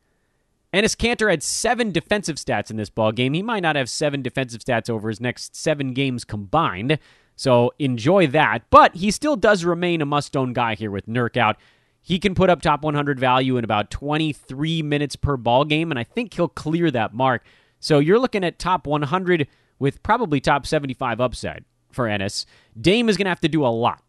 [0.74, 3.34] Enes Kanter had seven defensive stats in this ball game.
[3.34, 6.98] He might not have seven defensive stats over his next seven games combined,
[7.36, 8.64] so enjoy that.
[8.72, 11.58] But he still does remain a must-own guy here with Nurk out.
[12.02, 16.00] He can put up top 100 value in about 23 minutes per ball game, and
[16.00, 17.46] I think he'll clear that mark.
[17.80, 19.48] So you're looking at top 100
[19.78, 22.46] with probably top 75 upside for Enes.
[22.80, 24.02] Dame is going to have to do a lot.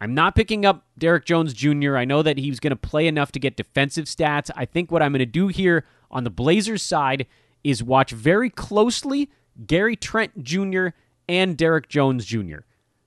[0.00, 1.96] I'm not picking up Derrick Jones Jr.
[1.96, 4.50] I know that he's going to play enough to get defensive stats.
[4.56, 7.26] I think what I'm going to do here on the Blazers side
[7.62, 9.30] is watch very closely
[9.66, 10.88] Gary Trent Jr.
[11.28, 12.58] and Derrick Jones Jr.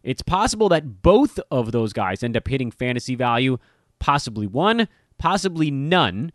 [0.03, 3.57] It's possible that both of those guys end up hitting fantasy value,
[3.99, 6.31] possibly one, possibly none.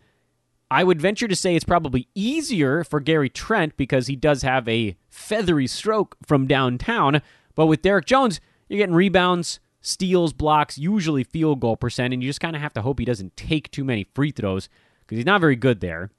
[0.71, 4.69] I would venture to say it's probably easier for Gary Trent because he does have
[4.69, 7.21] a feathery stroke from downtown.
[7.55, 12.29] But with Derrick Jones, you're getting rebounds, steals, blocks, usually field goal percent, and you
[12.29, 14.69] just kind of have to hope he doesn't take too many free throws
[15.01, 16.11] because he's not very good there.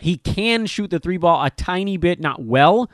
[0.00, 2.90] He can shoot the three ball a tiny bit, not well.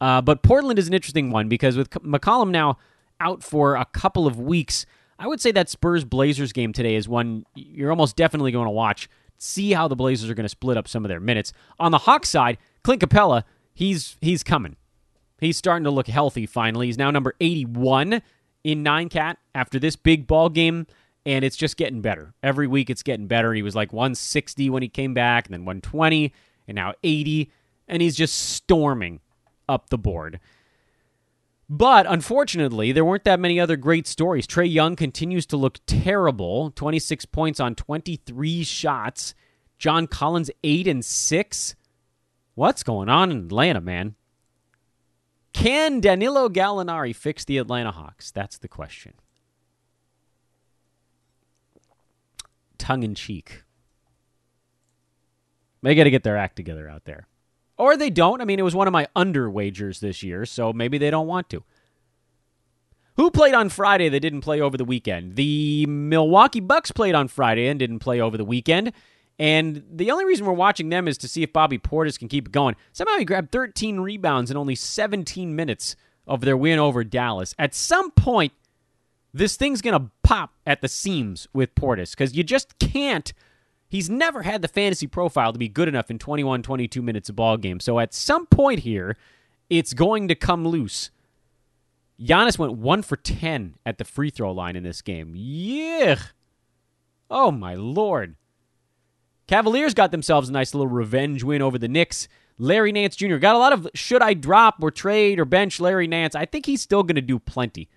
[0.00, 2.76] Uh, but Portland is an interesting one because with McCollum now
[3.20, 4.84] out for a couple of weeks,
[5.18, 8.72] I would say that Spurs Blazers game today is one you're almost definitely going to
[8.72, 9.08] watch
[9.38, 11.52] see how the Blazers are going to split up some of their minutes.
[11.78, 13.42] On the Hawks side, Clint Capela,
[13.74, 14.76] he's he's coming.
[15.40, 16.86] He's starting to look healthy finally.
[16.86, 18.22] He's now number 81
[18.64, 20.86] in 9 cat after this big ball game
[21.24, 22.34] and it's just getting better.
[22.42, 23.54] Every week it's getting better.
[23.54, 26.32] He was like 160 when he came back and then 120
[26.68, 27.50] and now 80
[27.88, 29.20] and he's just storming
[29.68, 30.40] up the board.
[31.68, 34.46] But unfortunately, there weren't that many other great stories.
[34.46, 39.34] Trae Young continues to look terrible 26 points on 23 shots.
[39.78, 41.74] John Collins, 8 and 6.
[42.54, 44.16] What's going on in Atlanta, man?
[45.52, 48.30] Can Danilo Gallinari fix the Atlanta Hawks?
[48.30, 49.14] That's the question.
[52.78, 53.62] Tongue in cheek.
[55.82, 57.26] They got to get their act together out there.
[57.76, 58.40] Or they don't.
[58.40, 61.26] I mean, it was one of my under wagers this year, so maybe they don't
[61.26, 61.64] want to.
[63.16, 65.36] Who played on Friday that didn't play over the weekend?
[65.36, 68.92] The Milwaukee Bucks played on Friday and didn't play over the weekend.
[69.38, 72.46] And the only reason we're watching them is to see if Bobby Portis can keep
[72.46, 72.76] it going.
[72.92, 77.54] Somehow he grabbed 13 rebounds in only 17 minutes of their win over Dallas.
[77.58, 78.52] At some point,
[79.34, 83.32] this thing's going to pop at the seams with Portis because you just can't
[83.92, 87.36] He's never had the fantasy profile to be good enough in 21, 22 minutes of
[87.36, 87.78] ball game.
[87.78, 89.18] So at some point here,
[89.68, 91.10] it's going to come loose.
[92.18, 95.34] Giannis went one for 10 at the free throw line in this game.
[95.36, 96.16] Yeah.
[97.30, 98.36] Oh, my Lord.
[99.52, 102.26] Cavaliers got themselves a nice little revenge win over the Knicks.
[102.56, 103.36] Larry Nance Jr.
[103.36, 106.34] got a lot of should I drop or trade or bench Larry Nance.
[106.34, 107.90] I think he's still going to do plenty.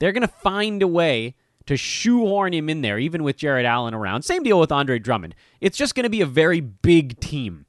[0.00, 1.36] They're going to find a way
[1.66, 4.22] to shoehorn him in there, even with Jarrett Allen around.
[4.22, 5.36] Same deal with Andre Drummond.
[5.60, 7.66] It's just going to be a very big team.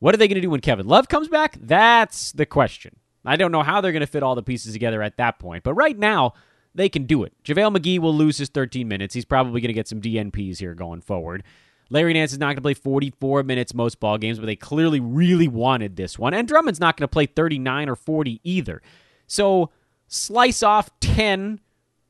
[0.00, 1.56] What are they going to do when Kevin Love comes back?
[1.60, 2.96] That's the question.
[3.24, 5.62] I don't know how they're going to fit all the pieces together at that point,
[5.62, 6.34] but right now,
[6.74, 7.32] they can do it.
[7.44, 9.14] JaVale McGee will lose his 13 minutes.
[9.14, 11.44] He's probably going to get some DNPs here going forward.
[11.88, 14.98] Larry Nance is not going to play 44 minutes most ball games, but they clearly
[14.98, 16.34] really wanted this one.
[16.34, 18.82] And Drummond's not going to play 39 or 40 either.
[19.26, 19.70] So
[20.08, 21.60] slice off 10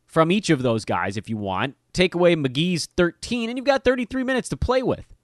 [0.06, 1.76] from each of those guys if you want.
[1.92, 5.14] Take away McGee's 13, and you've got 33 minutes to play with.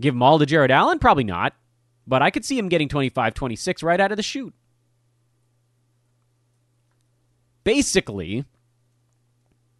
[0.00, 0.98] Give them all to Jarrett Allen?
[0.98, 1.54] Probably not.
[2.06, 4.54] But I could see him getting 25 26 right out of the chute.
[7.62, 8.44] Basically,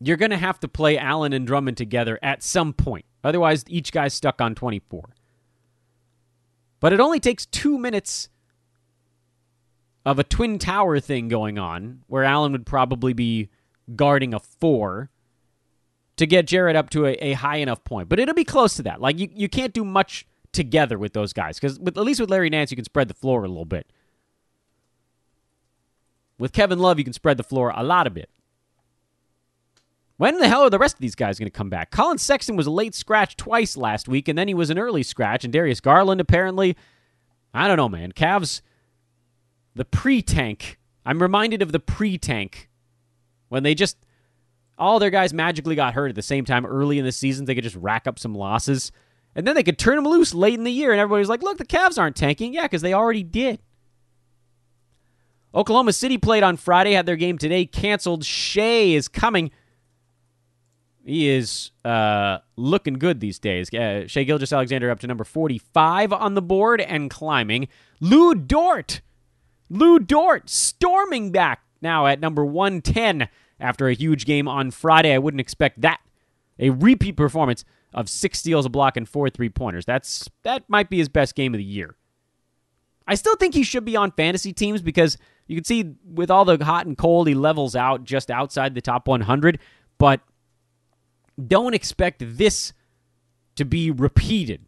[0.06, 3.04] you're going to have to play Allen and Drummond together at some point.
[3.22, 5.10] Otherwise, each guy's stuck on 24.
[6.80, 8.28] But it only takes two minutes
[10.04, 13.48] of a twin tower thing going on where Allen would probably be
[13.96, 15.10] guarding a four
[16.16, 18.08] to get Jarrett up to a, a high enough point.
[18.08, 19.00] But it'll be close to that.
[19.00, 22.50] Like you, you can't do much together with those guys because at least with Larry
[22.50, 23.90] Nance you can spread the floor a little bit.
[26.38, 28.28] With Kevin Love you can spread the floor a lot of bit.
[30.16, 31.90] When the hell are the rest of these guys going to come back?
[31.90, 35.02] Collin Sexton was a late scratch twice last week, and then he was an early
[35.02, 35.44] scratch.
[35.44, 36.76] And Darius Garland apparently,
[37.52, 38.12] I don't know, man.
[38.12, 38.60] Cavs
[39.74, 40.78] the pre tank.
[41.04, 42.68] I'm reminded of the pre tank
[43.48, 43.96] when they just
[44.78, 47.44] all their guys magically got hurt at the same time early in the season.
[47.44, 48.92] They could just rack up some losses,
[49.34, 51.58] and then they could turn them loose late in the year, and everybody's like, "Look,
[51.58, 53.60] the Cavs aren't tanking." Yeah, because they already did.
[55.54, 58.24] Oklahoma City played on Friday, had their game today canceled.
[58.24, 59.50] Shai is coming.
[61.04, 63.72] He is uh, looking good these days.
[63.72, 67.68] Uh, Shai Gilgeous-Alexander up to number 45 on the board and climbing.
[68.00, 69.02] Lu Dort.
[69.68, 73.28] Lu Dort storming back now at number 110
[73.60, 75.12] after a huge game on Friday.
[75.12, 76.00] I wouldn't expect that.
[76.58, 79.84] A repeat performance of six steals, a block, and four three pointers.
[79.84, 81.96] That's that might be his best game of the year.
[83.06, 86.44] I still think he should be on fantasy teams because you can see with all
[86.44, 89.58] the hot and cold, he levels out just outside the top 100.
[89.98, 90.20] But
[91.46, 92.72] don't expect this
[93.56, 94.66] to be repeated.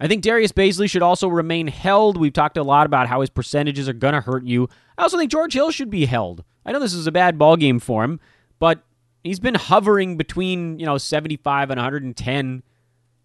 [0.00, 2.16] I think Darius Bazley should also remain held.
[2.16, 4.68] We've talked a lot about how his percentages are going to hurt you.
[4.96, 6.42] I also think George Hill should be held.
[6.64, 8.18] I know this is a bad ball game for him,
[8.58, 8.82] but
[9.22, 12.62] he's been hovering between, you know, 75 and 110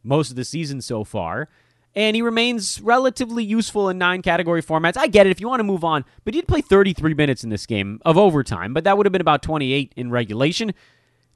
[0.04, 1.48] most of the season so far.
[1.96, 4.98] And he remains relatively useful in nine category formats.
[4.98, 7.46] I get it if you want to move on, but he did play 33 minutes
[7.46, 10.74] in this game of overtime, but that would have been about 28 in regulation.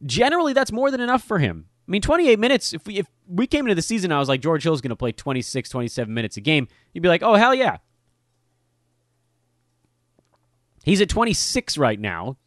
[0.06, 1.66] Generally, that's more than enough for him.
[1.88, 4.42] I mean, 28 minutes, if we, if we came into the season, I was like,
[4.42, 7.56] George Hill's going to play 26, 27 minutes a game, you'd be like, oh, hell
[7.56, 7.78] yeah.
[10.84, 12.38] He's at 26 right now,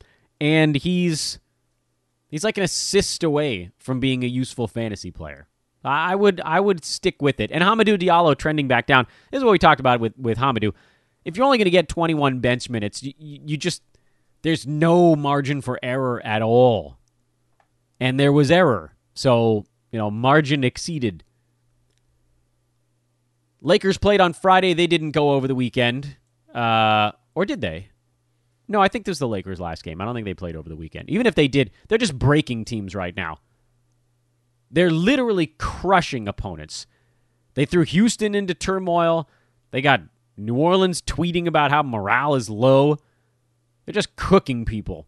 [0.40, 1.38] and he's
[2.28, 5.48] he's like an assist away from being a useful fantasy player.
[5.84, 7.50] I would I would stick with it.
[7.50, 9.06] And Hamidou Diallo trending back down.
[9.30, 10.72] This is what we talked about with with Hamidou.
[11.24, 13.82] If you're only going to get 21 bench minutes, you, you just
[14.42, 16.98] there's no margin for error at all.
[18.02, 18.96] And there was error.
[19.14, 21.22] So, you know, margin exceeded.
[23.60, 24.74] Lakers played on Friday.
[24.74, 26.16] They didn't go over the weekend.
[26.52, 27.90] Uh, or did they?
[28.66, 30.00] No, I think this was the Lakers' last game.
[30.00, 31.10] I don't think they played over the weekend.
[31.10, 33.38] Even if they did, they're just breaking teams right now.
[34.68, 36.88] They're literally crushing opponents.
[37.54, 39.28] They threw Houston into turmoil.
[39.70, 40.00] They got
[40.36, 42.98] New Orleans tweeting about how morale is low.
[43.84, 45.06] They're just cooking people.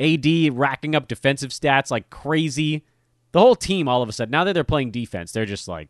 [0.00, 2.84] AD racking up defensive stats like crazy.
[3.32, 5.88] The whole team, all of a sudden, now that they're playing defense, they're just like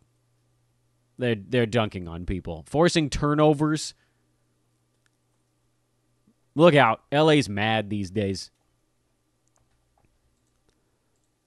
[1.17, 3.93] they're they're dunking on people, forcing turnovers.
[6.53, 8.51] Look out, LA's mad these days.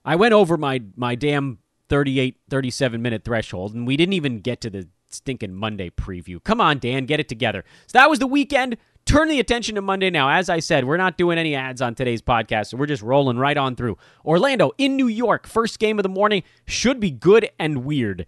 [0.05, 1.59] I went over my my damn
[1.89, 6.43] 38 37 minute threshold and we didn't even get to the stinking Monday preview.
[6.43, 7.65] Come on, Dan, get it together.
[7.87, 8.77] So that was the weekend.
[9.07, 10.31] Turn the attention to Monday now.
[10.31, 13.39] As I said, we're not doing any ads on today's podcast, so we're just rolling
[13.39, 13.99] right on through.
[14.25, 18.25] Orlando in New York, first game of the morning, should be good and weird.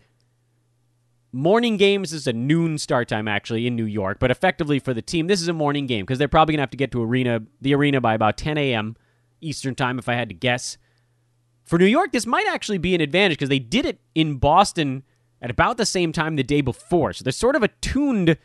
[1.33, 5.03] Morning games is a noon start time actually in New York, but effectively for the
[5.03, 7.43] team, this is a morning game because they're probably gonna have to get to arena
[7.61, 8.97] the arena by about 10 a.m.
[9.41, 10.77] Eastern time, if I had to guess.
[11.65, 15.03] For New York, this might actually be an advantage because they did it in Boston
[15.41, 18.37] at about the same time the day before, so they're sort of attuned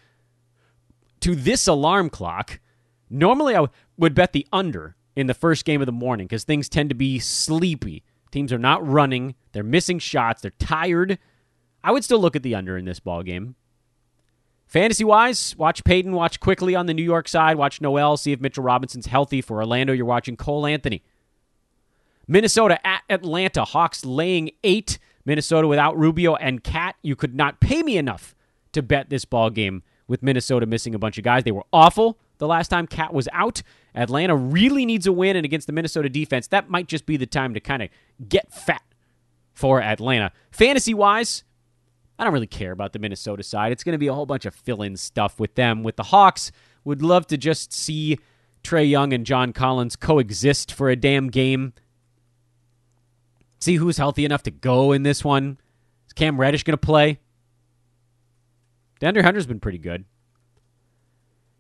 [1.22, 2.59] to this alarm clock,
[3.09, 3.65] normally I
[3.97, 6.95] would bet the under in the first game of the morning because things tend to
[6.95, 8.03] be sleepy.
[8.32, 11.19] Teams are not running, they're missing shots, they're tired.
[11.84, 13.55] I would still look at the under in this ball game.
[14.67, 18.39] Fantasy wise, watch Payton, watch Quickley on the New York side, watch Noel, see if
[18.39, 19.41] Mitchell Robinson's healthy.
[19.41, 21.03] For Orlando, you're watching Cole Anthony.
[22.26, 24.97] Minnesota at Atlanta, Hawks laying eight.
[25.26, 26.95] Minnesota without Rubio and KAT.
[27.01, 28.34] You could not pay me enough
[28.72, 31.45] to bet this ball game with Minnesota missing a bunch of guys.
[31.45, 33.64] They were awful the last time KAT was out.
[33.95, 37.26] Atlanta really needs a win, and against the Minnesota defense, that might just be the
[37.26, 37.89] time to kind of
[38.28, 38.84] get fat
[39.53, 40.34] for Atlanta.
[40.51, 41.45] Fantasy wise,
[42.20, 43.72] I don't really care about the Minnesota side.
[43.72, 45.82] It's going to be a whole bunch of fill in stuff with them.
[45.82, 46.51] With the Hawks,
[46.84, 48.20] would love to just see
[48.64, 51.72] Trae Young and John Collins coexist for a damn game.
[53.59, 55.57] See who's healthy enough to go in this one.
[56.07, 57.20] Is Cam Reddish going to play?
[59.02, 60.06] DeAndre Hunter's been pretty good.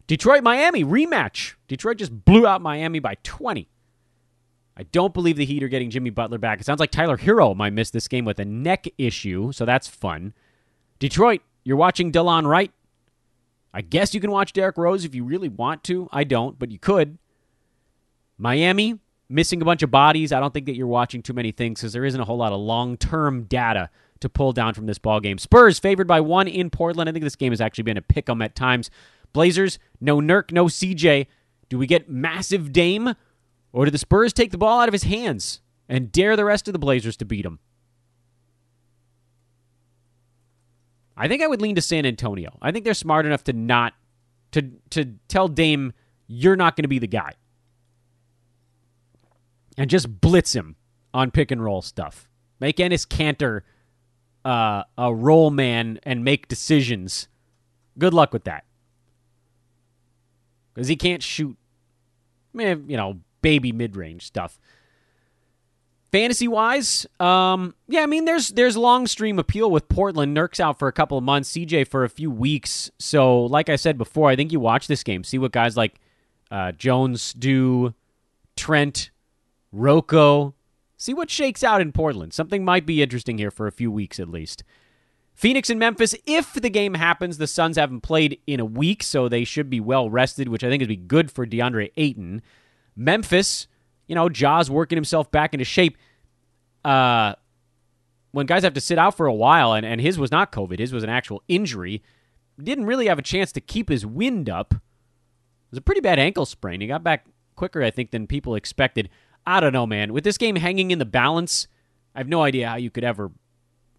[0.07, 1.55] Detroit Miami rematch.
[1.67, 3.67] Detroit just blew out Miami by 20.
[4.77, 6.59] I don't believe the Heat are getting Jimmy Butler back.
[6.59, 9.87] It sounds like Tyler Herro might miss this game with a neck issue, so that's
[9.87, 10.33] fun.
[10.99, 12.71] Detroit, you're watching Delon Wright.
[13.73, 16.09] I guess you can watch Derrick Rose if you really want to.
[16.11, 17.17] I don't, but you could.
[18.37, 20.31] Miami, missing a bunch of bodies.
[20.31, 22.51] I don't think that you're watching too many things because there isn't a whole lot
[22.51, 23.89] of long term data
[24.21, 25.37] to pull down from this ball game.
[25.37, 27.09] Spurs favored by one in Portland.
[27.09, 28.89] I think this game has actually been a pick 'em at times.
[29.33, 31.27] Blazers, no Nurk, no CJ.
[31.69, 33.15] Do we get massive Dame,
[33.71, 36.67] or do the Spurs take the ball out of his hands and dare the rest
[36.67, 37.59] of the Blazers to beat him?
[41.15, 42.57] I think I would lean to San Antonio.
[42.61, 43.93] I think they're smart enough to not
[44.51, 45.93] to to tell Dame
[46.27, 47.33] you're not going to be the guy.
[49.77, 50.75] And just blitz him
[51.13, 52.29] on pick and roll stuff.
[52.59, 53.61] Make Enes Kanter
[54.45, 57.27] uh, a role man and make decisions.
[57.97, 58.65] Good luck with that.
[60.73, 61.57] Because he can't shoot,
[62.53, 64.59] man, you know, baby mid range stuff.
[66.11, 70.33] Fantasy wise, um, yeah, I mean, there's there's long stream appeal with Portland.
[70.33, 72.91] Nurk's out for a couple of months, CJ for a few weeks.
[72.99, 76.01] So, like I said before, I think you watch this game, see what guys like
[76.51, 77.93] uh, Jones do,
[78.57, 79.09] Trent,
[79.71, 80.53] Rocco,
[81.01, 82.31] see what shakes out in Portland.
[82.31, 84.63] Something might be interesting here for a few weeks at least.
[85.33, 89.27] Phoenix and Memphis, if the game happens, the Suns haven't played in a week, so
[89.27, 92.43] they should be well rested, which I think would be good for DeAndre Ayton.
[92.95, 93.67] Memphis,
[94.07, 95.97] you know, Ja's working himself back into shape.
[96.85, 97.33] Uh,
[98.31, 100.77] when guys have to sit out for a while, and, and his was not COVID,
[100.77, 102.03] his was an actual injury,
[102.61, 104.75] didn't really have a chance to keep his wind up.
[104.75, 106.81] It was a pretty bad ankle sprain.
[106.81, 107.25] He got back
[107.55, 109.09] quicker, I think, than people expected.
[109.45, 110.13] I don't know, man.
[110.13, 111.67] With this game hanging in the balance,
[112.15, 113.31] I have no idea how you could ever,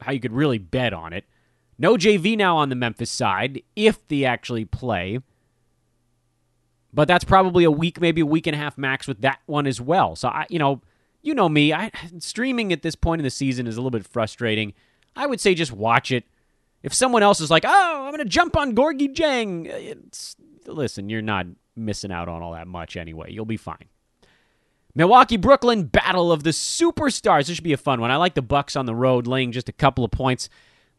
[0.00, 1.24] how you could really bet on it.
[1.78, 5.18] No JV now on the Memphis side, if they actually play.
[6.92, 9.66] But that's probably a week, maybe a week and a half max with that one
[9.66, 10.14] as well.
[10.14, 10.82] So I, you know,
[11.22, 11.72] you know me.
[11.72, 14.74] I streaming at this point in the season is a little bit frustrating.
[15.16, 16.24] I would say just watch it.
[16.82, 19.96] If someone else is like, "Oh, I'm going to jump on Gorgui Dieng,"
[20.66, 23.32] listen, you're not missing out on all that much anyway.
[23.32, 23.86] You'll be fine.
[24.94, 27.46] Milwaukee Brooklyn battle of the superstars.
[27.46, 28.10] This should be a fun one.
[28.10, 30.48] I like the Bucks on the road laying just a couple of points.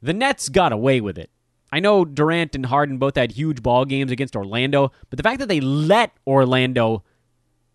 [0.02, 1.30] The Nets got away with it.
[1.72, 5.39] I know Durant and Harden both had huge ball games against Orlando, but the fact
[5.39, 7.04] that they let Orlando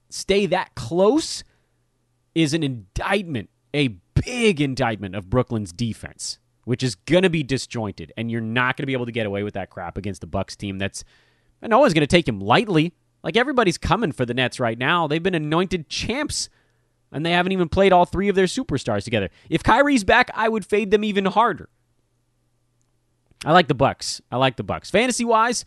[0.08, 1.42] stay that close
[2.34, 8.12] is an indictment, a big indictment of Brooklyn's defense, which is going to be disjointed,
[8.16, 10.26] and you're not going to be able to get away with that crap against the
[10.26, 10.78] Bucks team.
[10.78, 11.02] That's
[11.60, 12.92] no one's going to take him lightly.
[13.22, 15.06] Like everybody's coming for the Nets right now.
[15.06, 16.48] They've been anointed champs,
[17.12, 19.30] and they haven't even played all three of their superstars together.
[19.50, 21.68] If Kyrie's back, I would fade them even harder.
[23.44, 24.20] I like the Bucks.
[24.30, 24.90] I like the Bucks.
[24.90, 25.64] Fantasy wise,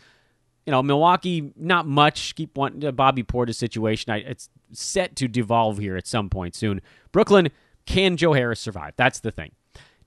[0.65, 2.35] you know, Milwaukee, not much.
[2.35, 4.11] Keep wanting uh, Bobby Portis situation.
[4.11, 6.81] I, it's set to devolve here at some point soon.
[7.11, 7.49] Brooklyn,
[7.85, 8.93] can Joe Harris survive?
[8.97, 9.51] That's the thing.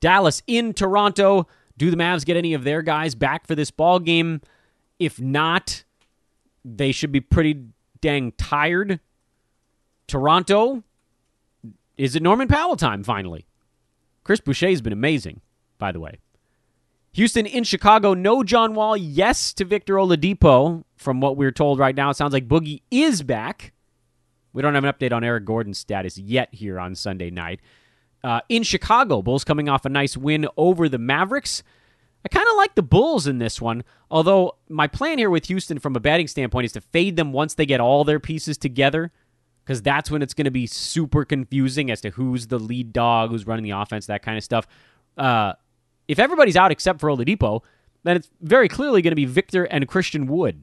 [0.00, 1.46] Dallas in Toronto.
[1.76, 4.40] Do the Mavs get any of their guys back for this ball game?
[4.98, 5.82] If not,
[6.64, 7.66] they should be pretty
[8.00, 9.00] dang tired.
[10.06, 10.82] Toronto,
[11.96, 13.46] is it Norman Powell time finally?
[14.22, 15.40] Chris Boucher's been amazing,
[15.78, 16.18] by the way.
[17.12, 20.82] Houston in Chicago, no John Wall, yes to Victor Oladipo.
[20.96, 23.72] From what we're told right now, it sounds like Boogie is back.
[24.52, 27.60] We don't have an update on Eric Gordon's status yet here on Sunday night.
[28.24, 31.62] Uh, in Chicago, Bulls coming off a nice win over the Mavericks.
[32.24, 35.78] I kind of like the Bulls in this one, although my plan here with Houston
[35.78, 39.12] from a batting standpoint is to fade them once they get all their pieces together,
[39.64, 43.30] because that's when it's going to be super confusing as to who's the lead dog,
[43.30, 44.66] who's running the offense, that kind of stuff.
[45.18, 45.52] Uh,
[46.08, 47.60] if everybody's out except for Oladipo,
[48.04, 50.62] then it's very clearly going to be Victor and Christian Wood.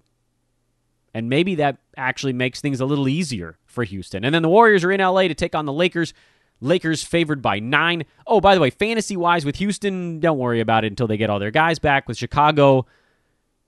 [1.14, 4.24] And maybe that actually makes things a little easier for Houston.
[4.24, 6.14] And then the Warriors are in LA to take on the Lakers.
[6.62, 8.06] Lakers favored by nine.
[8.26, 11.30] Oh, by the way, fantasy wise with Houston, don't worry about it until they get
[11.30, 12.08] all their guys back.
[12.08, 12.86] With Chicago,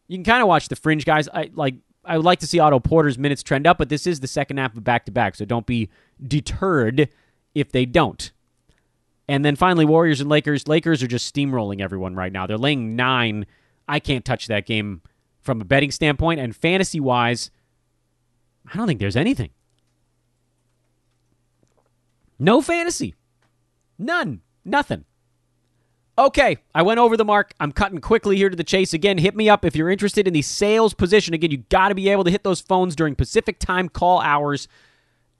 [0.07, 1.27] you can kind of watch the fringe guys.
[1.27, 1.75] I like.
[2.05, 4.57] I would like to see Otto Porter's minutes trend up, but this is the second
[4.57, 5.89] half of back to back, so don't be
[6.21, 7.07] deterred
[7.55, 8.31] if they don't.
[9.27, 10.67] And then finally, Warriors and Lakers.
[10.67, 12.45] Lakers are just steamrolling everyone right now.
[12.45, 13.45] They're laying nine.
[13.87, 15.01] I can't touch that game
[15.41, 16.41] from a betting standpoint.
[16.41, 17.51] And fantasy wise,
[18.71, 19.51] I don't think there's anything.
[22.43, 23.15] No fantasy.
[23.97, 24.41] None.
[24.65, 25.05] Nothing.
[26.15, 27.53] Okay, I went over the mark.
[27.59, 28.93] I'm cutting quickly here to the chase.
[28.93, 31.33] Again, hit me up if you're interested in the sales position.
[31.33, 34.67] Again, you got to be able to hit those phones during Pacific time call hours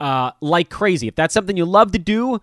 [0.00, 1.06] uh, like crazy.
[1.06, 2.40] If that's something you love to do,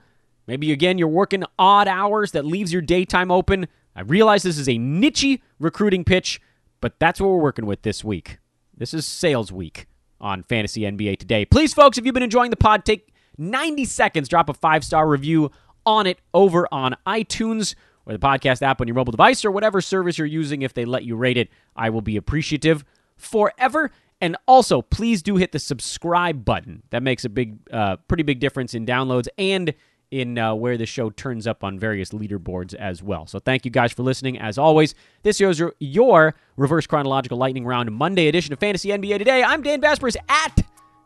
[0.48, 3.68] Maybe again you're working odd hours that leaves your daytime open.
[3.96, 6.42] I realize this is a niche recruiting pitch,
[6.80, 8.40] but that's what we're working with this week.
[8.76, 9.88] This is sales week
[10.20, 11.46] on Fantasy NBA today.
[11.46, 13.11] Please, folks, if you've been enjoying the pod, take
[13.42, 15.52] 90 seconds, drop a five star review
[15.86, 17.76] on it over on iTunes
[18.06, 20.62] or the podcast app on your mobile device or whatever service you're using.
[20.62, 22.86] If they let you rate it, I will be appreciative
[23.18, 23.92] forever.
[24.20, 26.84] And also, please do hit the subscribe button.
[26.92, 29.74] That makes a big, uh, pretty big difference in downloads and
[30.12, 33.26] in uh, where the show turns up on various leaderboards as well.
[33.26, 34.38] So thank you guys for listening.
[34.38, 39.42] As always, this is your, reverse chronological lightning round Monday edition of Fantasy NBA Today.
[39.42, 40.66] I'm Dan Besbris at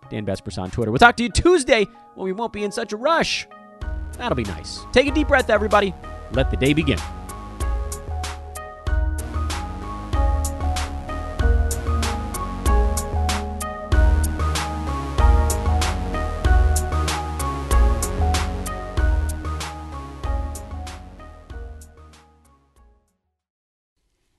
[0.10, 0.92] Dan Besbris on Twitter.
[0.92, 3.48] We'll talk to you Tuesday when we won't be in such a rush.
[4.18, 4.80] That'll be nice.
[4.92, 5.94] Take a deep breath, everybody.
[6.32, 7.00] Let the day begin.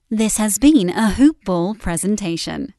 [0.09, 2.76] This has been a Hoop Ball presentation.